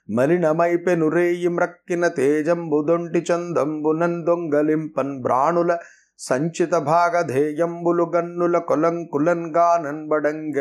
మలినమైపెనురేయి 0.10 1.48
మ్రక్కిన 1.48 2.08
తేజంబుదొంటి 2.08 3.20
చందంబునన్ 3.32 4.26
దొంగలింపన్ 4.26 5.22
బ్రాణుల 5.22 5.72
సంచిత 6.24 6.74
భాగధేయంబులు 6.88 8.06
గన్నుల 8.16 8.58
కొలంకులంగా 8.60 9.68
నన్బడంగ 9.78 10.58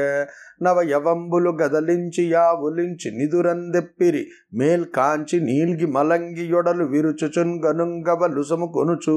నవయవంబులు 0.62 1.50
గదలించి 1.62 2.24
యావులించి 2.30 3.10
నిదురందెప్పిరి 3.10 4.22
మేల్ 4.54 4.86
కాంచి 4.94 5.38
నీల్గి 5.40 5.86
మలంగి 5.86 6.46
యొడలు 6.46 6.84
విరుచుచున్ 6.84 7.54
గనుంగవలు 7.66 8.44
కొనుచు 8.66 9.16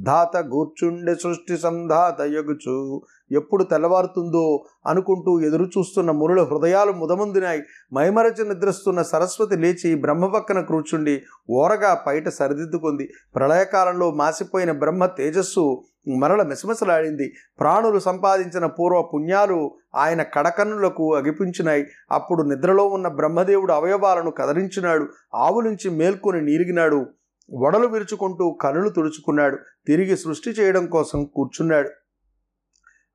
ధాత 0.00 0.36
గూర్చుండె 0.36 1.14
సృష్టి 1.14 1.56
సంధాత 1.56 2.20
యగుచు 2.28 2.76
ఎప్పుడు 3.30 3.64
తెల్లవారుతుందో 3.64 4.64
అనుకుంటూ 4.86 5.40
ఎదురు 5.40 5.64
చూస్తున్న 5.64 6.10
మురుల 6.10 6.42
హృదయాలు 6.42 6.92
ముదముందినాయి. 6.92 7.62
మైమరచి 7.94 8.48
నిద్రిస్తున్న 8.48 9.02
సరస్వతి 9.02 9.56
లేచి 9.56 9.94
బ్రహ్మ 9.94 10.26
పక్కన 10.26 10.60
కూర్చుండి 10.60 11.22
ఓరగా 11.50 11.94
పైట 12.06 12.28
సరిదిద్దుకుంది. 12.28 13.08
ప్రళయకాలంలో 13.34 14.10
మాసిపోయిన 14.10 14.72
బ్రహ్మ 14.72 15.06
తేజస్సు 15.06 15.82
మరల 16.18 16.42
మిసమిసలాడింది. 16.42 17.32
ప్రాణులు 17.60 17.98
సంపాదించిన 17.98 18.66
పూర్వ 18.66 19.02
పుణ్యాలు 19.02 19.70
ఆయన 19.94 20.22
కడకన్నులకు 20.22 21.14
అగిపించినాయి. 21.14 21.86
అప్పుడు 22.12 22.42
నిద్రలో 22.42 22.86
ఉన్న 22.86 23.08
బ్రహ్మదేవుడు 23.08 23.72
అవయవాలను 23.72 24.30
కదలించినాడు. 24.30 25.08
నుంచి 25.60 25.90
మేల్కొని 25.90 26.42
నీరిగినాడు. 26.42 27.06
వడలు 27.54 27.86
విరుచుకుంటూ 27.86 28.50
కనులు 28.52 28.88
తుడుచుకున్నాడు. 28.88 29.58
తిరిగి 29.86 30.16
సృష్టి 30.16 30.50
చేయడం 30.50 30.86
కోసం 30.86 31.24
కూర్చున్నాడు. 31.24 31.90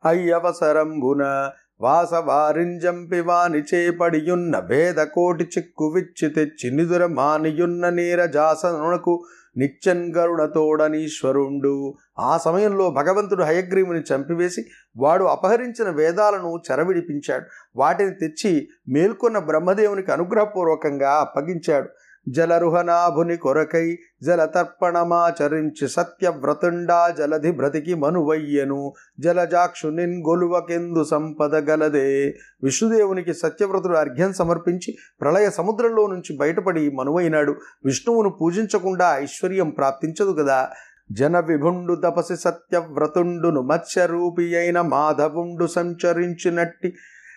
అయ్యవసరంబున 0.06 1.52
వాసవారింజంపి 1.82 3.20
వాని 3.20 3.64
చేపడియున్న 3.74 4.60
భేద 4.60 4.96
కోటి 4.96 5.44
చిక్కు 5.44 5.88
విచ్చి 5.88 6.30
తెచ్చి 6.30 6.72
నిదుర 6.72 7.06
మానియున్న 7.06 7.90
నీరజాసనునకు 7.90 9.24
నిత్యన్ 9.58 10.14
గరుణతోడనీశ్వరుండు 10.16 11.96
ఆ 12.20 12.38
సమయంలో 12.38 12.90
భగవంతుడు 12.90 13.44
హయగ్రీవుని 13.44 14.00
చంపివేసి 14.00 14.62
వాడు 14.98 15.24
అపహరించిన 15.24 15.90
వేదాలను 15.90 16.62
చెరవిడిపించాడు. 16.72 17.46
వాటిని 17.76 18.12
తెచ్చి 18.12 18.68
మేల్కొన్న 18.90 19.40
బ్రహ్మదేవునికి 19.40 20.12
అనుగ్రహపూర్వకంగా 20.12 21.12
అప్పగించాడు. 21.12 21.90
జలరుహనాభుని 22.28 23.38
కొరకై 23.38 23.98
జలతర్పణమాచరించి 24.24 25.88
సత్యవ్రతుండా 25.88 27.10
జలధి 27.10 27.52
బ్రతికి 27.52 27.94
మనువయ్యను. 27.94 28.94
జలజాక్షునిన్ 29.20 30.24
గొలువకెందు 30.30 31.04
సంపద 31.04 31.70
గలదే. 31.70 32.36
విష్ణుదేవునికి 32.64 33.34
సత్యవ్రతుడు 33.34 33.98
అర్ఘ్యం 33.98 34.34
సమర్పించి 34.34 34.96
ప్రళయ 35.22 35.50
సముద్రంలో 35.50 36.08
నుంచి 36.08 36.38
బయటపడి 36.38 36.90
మనువైనాడు. 36.90 37.56
విష్ణువును 37.86 38.30
పూజించకుండా 38.30 39.18
ఐశ్వర్యం 39.18 39.70
ప్రాప్తించదు 39.70 40.32
కదా 40.32 40.70
జన 41.12 41.40
విభుండు 41.40 41.96
తపసి 41.96 42.36
సత్యవ్రతుండును 42.36 43.62
మత్స్యరూపి 43.62 44.56
అయిన 44.56 44.82
మాధవుండు 44.82 45.66
సంచరించినట్టి 45.66 46.94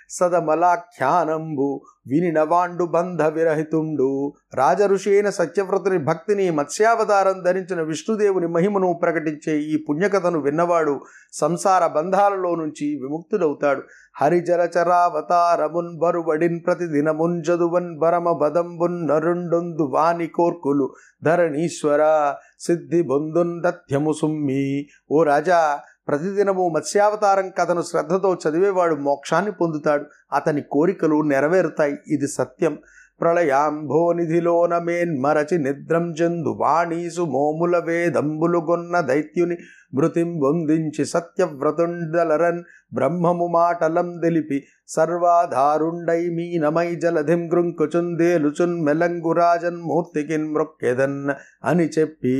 సదమలాఖ్యానంబు 0.08 1.80
వినినవాండు 2.06 2.84
బంధ 2.84 3.22
విరహితుండు. 3.22 4.32
రాజఋషి 4.54 5.10
అయిన 5.10 5.30
సత్యవ్రతుని 5.30 5.98
భక్తిని 5.98 6.50
మత్స్యావతారం 6.50 7.42
ధరించిన 7.42 7.82
విష్ణుదేవుని 7.82 8.46
మహిమను 8.46 8.98
ప్రకటించే 9.02 9.58
ఈ 9.58 9.84
పుణ్యకథను 9.88 10.40
విన్నవాడు 10.40 11.00
సంసార 11.32 11.86
బంధాలలో 11.86 12.54
నుంచి 12.54 13.00
విముక్తుడవుతాడు. 13.02 13.82
హరిజరచరావతారమున్ 14.20 15.98
బరువడిన్ 15.98 16.60
ప్రతిదినమున్ 16.66 17.44
జదువన్ 17.44 17.98
బరమ 17.98 18.32
బదంబున్ 18.32 19.08
నరుండొందు 19.08 19.82
వాని 19.82 20.26
కోర్కులు 20.26 20.94
ధరణీశ్వర 21.24 22.34
సిద్ధి 22.60 23.02
బొందున్ 23.02 23.62
దత్యము 23.62 24.12
సుమ్మి. 24.12 24.86
ఓ 25.10 25.22
రాజా 25.22 25.80
ప్రతిదినము 26.08 26.68
మత్స్యావతారం 26.68 27.50
కథను 27.58 27.82
శ్రద్ధతో 27.82 28.34
చదివేవాడు 28.34 28.94
మోక్షాన్ని 28.94 29.52
పొందుతాడు. 29.52 30.04
అతని 30.32 30.62
కోరికలు 30.70 31.22
నెరవేరుతాయి. 31.22 31.94
ఇది 32.06 32.26
సత్యం. 32.28 32.78
ప్రళయాంభోనిధిలోన 33.20 34.78
మేన్మరచి 34.78 35.58
నిద్రం 35.58 36.12
చెందు 36.12 36.48
వాణీసు 36.48 37.20
మోముల 37.20 37.78
వేదంబులుగొన్న 37.78 39.00
దైత్యుని 39.00 39.56
మృతిం 39.94 40.40
వందించి 40.40 41.04
సత్యవ్రతుండలరన్ 41.04 42.62
బ్రహ్మము 42.92 43.46
మాటలం 43.54 44.08
తెలిపి 44.20 44.58
సర్వాధారుండై 44.88 46.20
మీనమై 46.28 46.88
జలధిం 46.94 47.40
గృంకుచుందేలుచున్ 47.48 48.76
మెలంగురాజన్ 48.84 49.80
మూర్తికిన్ 49.82 50.46
మృక్కెదన్ 50.54 51.20
అని 51.64 51.86
చెప్పి 51.96 52.34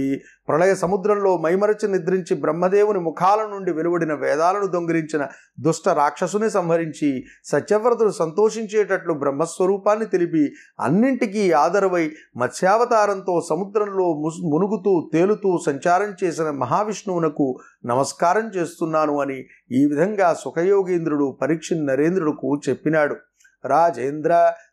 ప్రళయ 0.49 0.73
సముద్రంలో 0.75 1.31
మైమరచి 1.37 1.87
నిద్రించి 1.89 2.35
బ్రహ్మదేవుని 2.35 3.01
ముఖాల 3.01 3.41
నుండి 3.51 3.71
వెలువడిన 3.73 4.13
వేదాలను 4.15 4.67
దొంగిలించిన 4.67 5.25
దుష్ట 5.61 5.89
రాక్షసుని 5.99 6.49
సంహరించి 6.51 7.11
సత్యవ్రతుడు 7.45 8.13
సంతోషించేటట్లు 8.19 9.15
బ్రహ్మస్వరూపాన్ని 9.15 10.07
తెలిపి 10.07 10.45
అన్నింటికీ 10.81 11.45
ఆదరవై 11.59 12.05
మత్స్యావతారంతో 12.43 13.35
సముద్రంలో 13.51 14.07
మునుగుతూ 14.53 14.95
తేలుతూ 15.13 15.53
సంచారం 15.67 16.13
చేసిన 16.23 16.51
మహావిష్ణువునకు 16.59 17.49
నమస్కారం 17.87 18.49
చేస్తున్నాను 18.57 19.15
అని 19.21 19.39
ఈ 19.73 19.83
విధంగా 19.87 20.31
సుఖయోగేంద్రుడు 20.43 21.39
పరీక్ష 21.43 21.73
నరేంద్రుడుకు 21.73 22.61
చెప్పినాడు. 22.69 23.17
రాజేంద్ర 23.65 24.33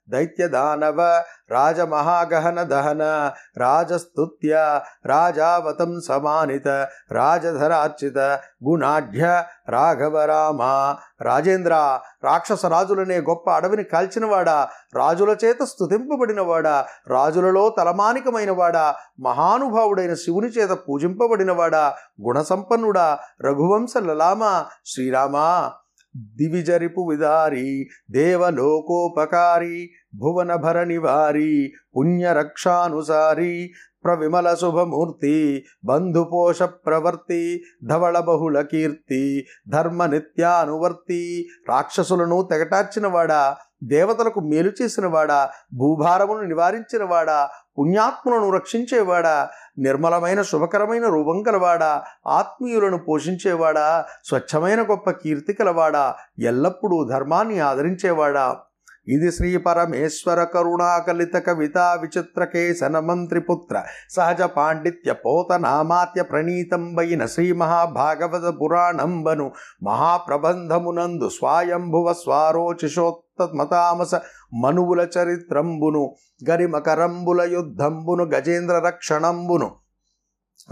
దైత్యదానవ 0.09 1.23
రాజమహాగహన 1.51 2.63
దహన 2.63 3.31
రాజస్తుత్య 3.57 4.81
రాజావతం 5.05 6.01
సమానిత 6.07 6.67
రాజధరార్చిత 7.11 8.17
గుణాఢ్య 8.67 9.43
రాఘవరామ 9.69 10.61
రాజేంద్ర 11.21 11.99
రాక్షస 12.23 12.65
రాజులనే 12.65 13.17
గొప్ప 13.17 13.49
అడవిని 13.49 13.83
కాల్చినవాడా? 13.83 14.69
రాజుల 14.95 15.35
చేత 15.45 15.63
స్థుతింపబడినవాడా 15.63 16.85
రాజులలో 17.07 17.75
తలమానికమైనవాడా? 17.77 18.95
మహానుభావుడైన 19.19 20.13
శివుని 20.13 20.47
చేత 20.47 20.69
పూజింపబడినవాడా? 20.69 21.93
గుణసంపన్నుడా? 22.21 23.19
రఘువంశ 23.41 23.93
లలామ? 23.97 24.65
శ్రీరామా? 24.85 25.71
దివిజరిపు 26.15 27.01
విదారి 27.01 27.89
దేవలోకోపకారి 28.11 29.89
భువన 30.15 30.55
భర 30.55 30.83
నివారి 30.83 31.73
పుణ్యరక్షానుసారి 31.97 33.73
ప్రవిమల 34.05 34.53
శుభమూర్తి 34.53 35.65
బంధుపోష 35.85 36.63
ప్రవర్తి 36.63 37.61
ధవళ 37.85 38.19
బహుళ 38.19 38.61
కీర్తి 38.61 39.45
ధర్మ 39.69 40.05
నిత్యానువర్తి 40.05 41.47
రాక్షసులను 41.69 42.47
తెగటార్చినవాడా? 42.51 43.55
దేవతలకు 43.85 44.39
మేలు 44.39 44.71
చేసినవాడా 44.81 45.49
భూభారమును 45.73 46.41
నివారించినవాడా 46.41 47.49
పుణ్యాత్ములను 47.77 48.49
రక్షించేవాడా 48.49 49.49
నిర్మలమైన 49.79 50.41
శుభకరమైన 50.41 51.05
రూపం 51.05 51.43
కలవాడా 51.43 52.03
ఆత్మీయులను 52.27 52.97
పోషించేవాడా 52.97 54.05
స్వచ్ఛమైన 54.23 54.81
గొప్ప 54.81 55.09
కీర్తి 55.09 55.53
కలవాడా 55.53 56.15
ఎల్లప్పుడూ 56.39 57.03
ధర్మాన్ని 57.09 57.59
ఆదరించేవాడా? 57.59 58.55
ఇది 59.07 59.31
శ్రీ 59.31 59.57
పరమేశ్వర 59.57 60.43
కరుణాకలిత 60.43 61.35
కవిత 61.37 61.77
విచిత్రకేశన 61.77 62.99
మంత్రిపుత్ర 62.99 63.83
సహజ 64.09 64.41
పాండిత్య 64.41 65.13
పోత 65.13 65.53
నామాత్య 65.53 66.23
ప్రణీతంబైన 66.23 67.25
శ్రీ 67.25 67.51
మహాభాగవత 67.51 68.55
పురాణంబను 68.61 69.51
మహాప్రబంధమునందు 69.83 71.29
స్వాయంభువ 71.29 72.13
స్వారోచిషోత్తమతామస 73.37 74.13
మనువుల 74.55 75.01
చరిత్రంబును 75.13 76.03
గరిమకరంబుల 76.41 77.41
యుద్ధంబును 77.53 78.23
గజేంద్ర 78.25 78.75
రక్షణంబును 78.85 79.67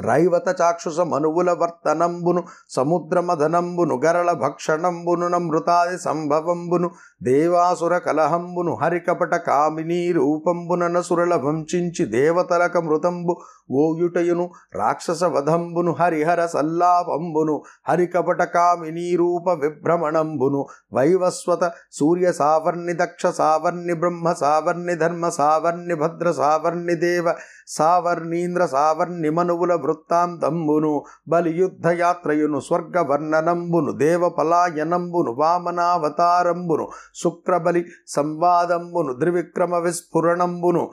రైవత 0.02 0.48
చాక్షుష 0.60 1.00
మనువుల 1.08 1.50
వర్తనంబును 1.54 2.42
సముద్రమధనంబును 2.70 3.96
గరళ 4.06 4.30
భక్షణంబును 4.42 5.28
నమృతాది 5.28 5.98
సంభవంబును 6.00 6.88
దేవాసుర 7.22 7.98
కలహంబును 7.98 8.72
హరికపట 8.76 9.36
కామినీ 9.46 10.00
రూపంబున 10.12 10.88
నసురల 10.88 11.36
వంచించి 11.44 12.06
దేవతలక 12.12 12.78
మృతంబు 12.78 13.36
ఓయుటయును 13.70 14.46
రాక్షస 14.76 15.24
వధంబును 15.34 15.92
హరిహర 15.92 16.42
సల్లాపంబును 16.46 17.56
హరికపట 17.90 18.42
కామినీ 18.54 19.08
రూప 19.16 19.50
విభ్రమణంబును 19.64 20.62
వైవస్వత 20.94 21.64
సూర్య 21.92 22.28
సావర్ణి 22.32 22.94
దక్ష 22.94 23.26
సావర్ణి 23.38 23.96
బ్రహ్మ 23.96 24.34
సావర్ణి 24.34 24.96
ధర్మ 24.96 25.30
సావర్ణి 25.30 25.96
భద్ర 25.96 26.32
సావర్ణి 26.32 26.96
దేవ 26.96 27.28
సావర్ణీంద్ర 27.70 28.64
సావర్ణి 28.66 29.30
మనువుల 29.30 29.74
వృత్తాంతంబును 29.76 30.94
బలియుద్ధయాత్రయును 31.32 32.60
స్వర్గ 32.60 32.98
వర్ణనంబును 33.10 33.92
దేవ 33.98 34.30
పలాయనంబును 34.30 35.32
వామనావతారంబును 35.34 36.86
శుక్రబలి 37.16 37.84
సంవాదంబును 38.08 39.14
త్రివిక్రమ 39.14 39.76
విస్ఫురణంబును 39.78 40.84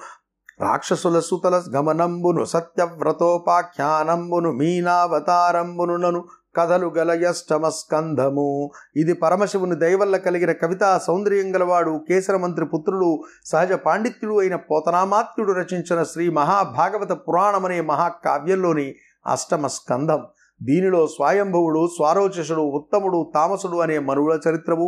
రాక్షసుల 0.61 1.21
సుతల 1.21 1.63
గమనంబును 1.75 2.45
సత్యవ్రతోపాఖ్యానంబును 2.45 4.53
మీనావతారంబునులను 4.53 6.25
కథలు 6.57 6.87
గలయష్టమ 6.97 7.69
స్కంధము 7.69 8.73
ఇది 8.97 9.15
పరమశివుని 9.15 9.77
దయవల్ల 9.77 10.17
కలిగిన 10.17 10.53
కవితా 10.53 10.99
సౌందర్యం 10.99 11.55
గలవాడు 11.55 12.05
కేసరమంత్రి 12.09 12.67
పుత్రుడు 12.67 13.25
సహజ 13.47 13.73
పాండిత్యుడు 13.85 14.41
అయిన 14.41 14.57
పోతనామాత్యుడు 14.71 15.53
రచించిన 15.53 16.03
శ్రీ 16.03 16.33
మహాభాగవత 16.33 17.13
పురాణమనే 17.27 17.85
మహాకావ్యంలోని 17.85 18.95
అష్టమ 19.27 19.67
స్కంధం 19.71 20.27
దీనిలో 20.61 21.01
స్వయంభవుడు 21.07 21.83
స్వారోచసుడు 21.95 22.65
ఉత్తముడు 22.75 23.19
తామసుడు 23.35 23.77
అనే 23.77 23.97
మనువుల 24.01 24.35
చరిత్రము 24.47 24.87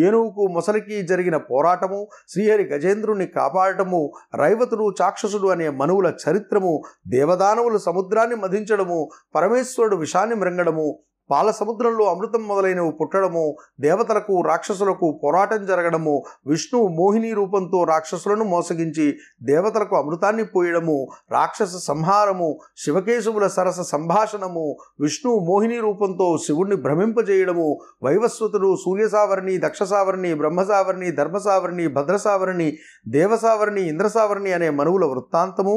ఏనుగుకు 0.00 0.44
మొసలికి 0.52 0.96
జరిగిన 1.02 1.36
పోరాటము 1.48 2.00
శ్రీహరి 2.28 2.66
గజేంద్రుణ్ణి 2.72 3.28
కాపాడటము 3.34 4.02
రైవతుడు 4.34 4.86
చాక్షసుడు 5.02 5.48
అనే 5.48 5.68
మనువుల 5.76 6.10
చరిత్రము 6.22 6.74
దేవదానవులు 7.08 7.80
సముద్రాన్ని 7.80 8.36
మధించడము 8.36 9.00
పరమేశ్వరుడు 9.34 9.96
విషాన్ని 9.96 10.36
మృంగడము 10.36 10.88
పాల 11.30 11.48
సముద్రంలో 11.52 12.04
అమృతం 12.04 12.42
మొదలైనవి 12.46 12.92
పుట్టడము 12.98 13.42
దేవతలకు 13.80 14.34
రాక్షసులకు 14.42 15.06
పోరాటం 15.22 15.60
జరగడము 15.66 16.14
విష్ణువు 16.46 16.88
మోహిని 16.96 17.30
రూపంతో 17.32 17.78
రాక్షసులను 17.84 18.44
మోసగించి 18.46 19.06
దేవతలకు 19.42 19.94
అమృతాన్ని 19.96 20.44
పోయడము 20.54 20.96
రాక్షస 21.32 21.82
సంహారము 21.86 22.48
శివకేశవుల 22.84 23.46
సరస 23.48 23.80
సంభాషణము 23.92 24.66
విష్ణువు 25.00 25.38
మోహిని 25.44 25.78
రూపంతో 25.80 26.28
శివుణ్ణి 26.44 26.78
భ్రమింపజేయడము 26.82 27.68
వైవస్వతుడు 28.04 28.70
సూర్యసావరణి 28.84 29.56
దక్షసావరణి 29.58 30.32
బ్రహ్మసావరణి 30.34 31.10
ధర్మసావరణి 31.18 31.86
భద్రసావరణి 31.96 32.68
దేవసావరణి 33.12 33.84
ఇంద్రసావరణి 33.92 34.52
అనే 34.52 34.70
మనువుల 34.72 35.04
వృత్తాంతము 35.04 35.76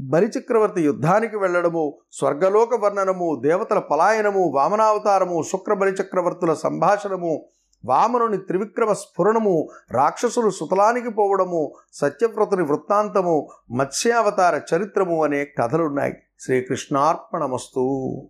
బలిచక్రవర్తి 0.00 0.82
యుద్ధానికి 0.82 1.36
వెళ్ళడము 1.36 1.94
స్వర్గలోక 2.12 2.74
వర్ణనము 2.74 3.40
దేవతల 3.42 3.78
పలాయనము 3.78 4.52
వామనావతారము 4.54 5.42
శుక్ర 5.42 5.74
బలిచక్రవర్తుల 5.74 6.54
సంభాషణము 6.54 7.46
వామనుని 7.84 8.38
త్రివిక్రమ 8.38 8.92
స్ఫురణము 8.92 9.68
రాక్షసులు 9.90 10.50
సుతలానికి 10.50 11.10
పోవడము 11.10 11.72
సత్యవ్రతుని 11.92 12.62
వృత్తాంతము 12.62 13.48
మత్స్యావతార 13.70 14.60
చరిత్రము 14.74 15.24
అనే 15.24 15.44
కథలున్నాయి. 15.44 16.14
శ్రీకృష్ణార్పణమస్తు. 16.40 18.22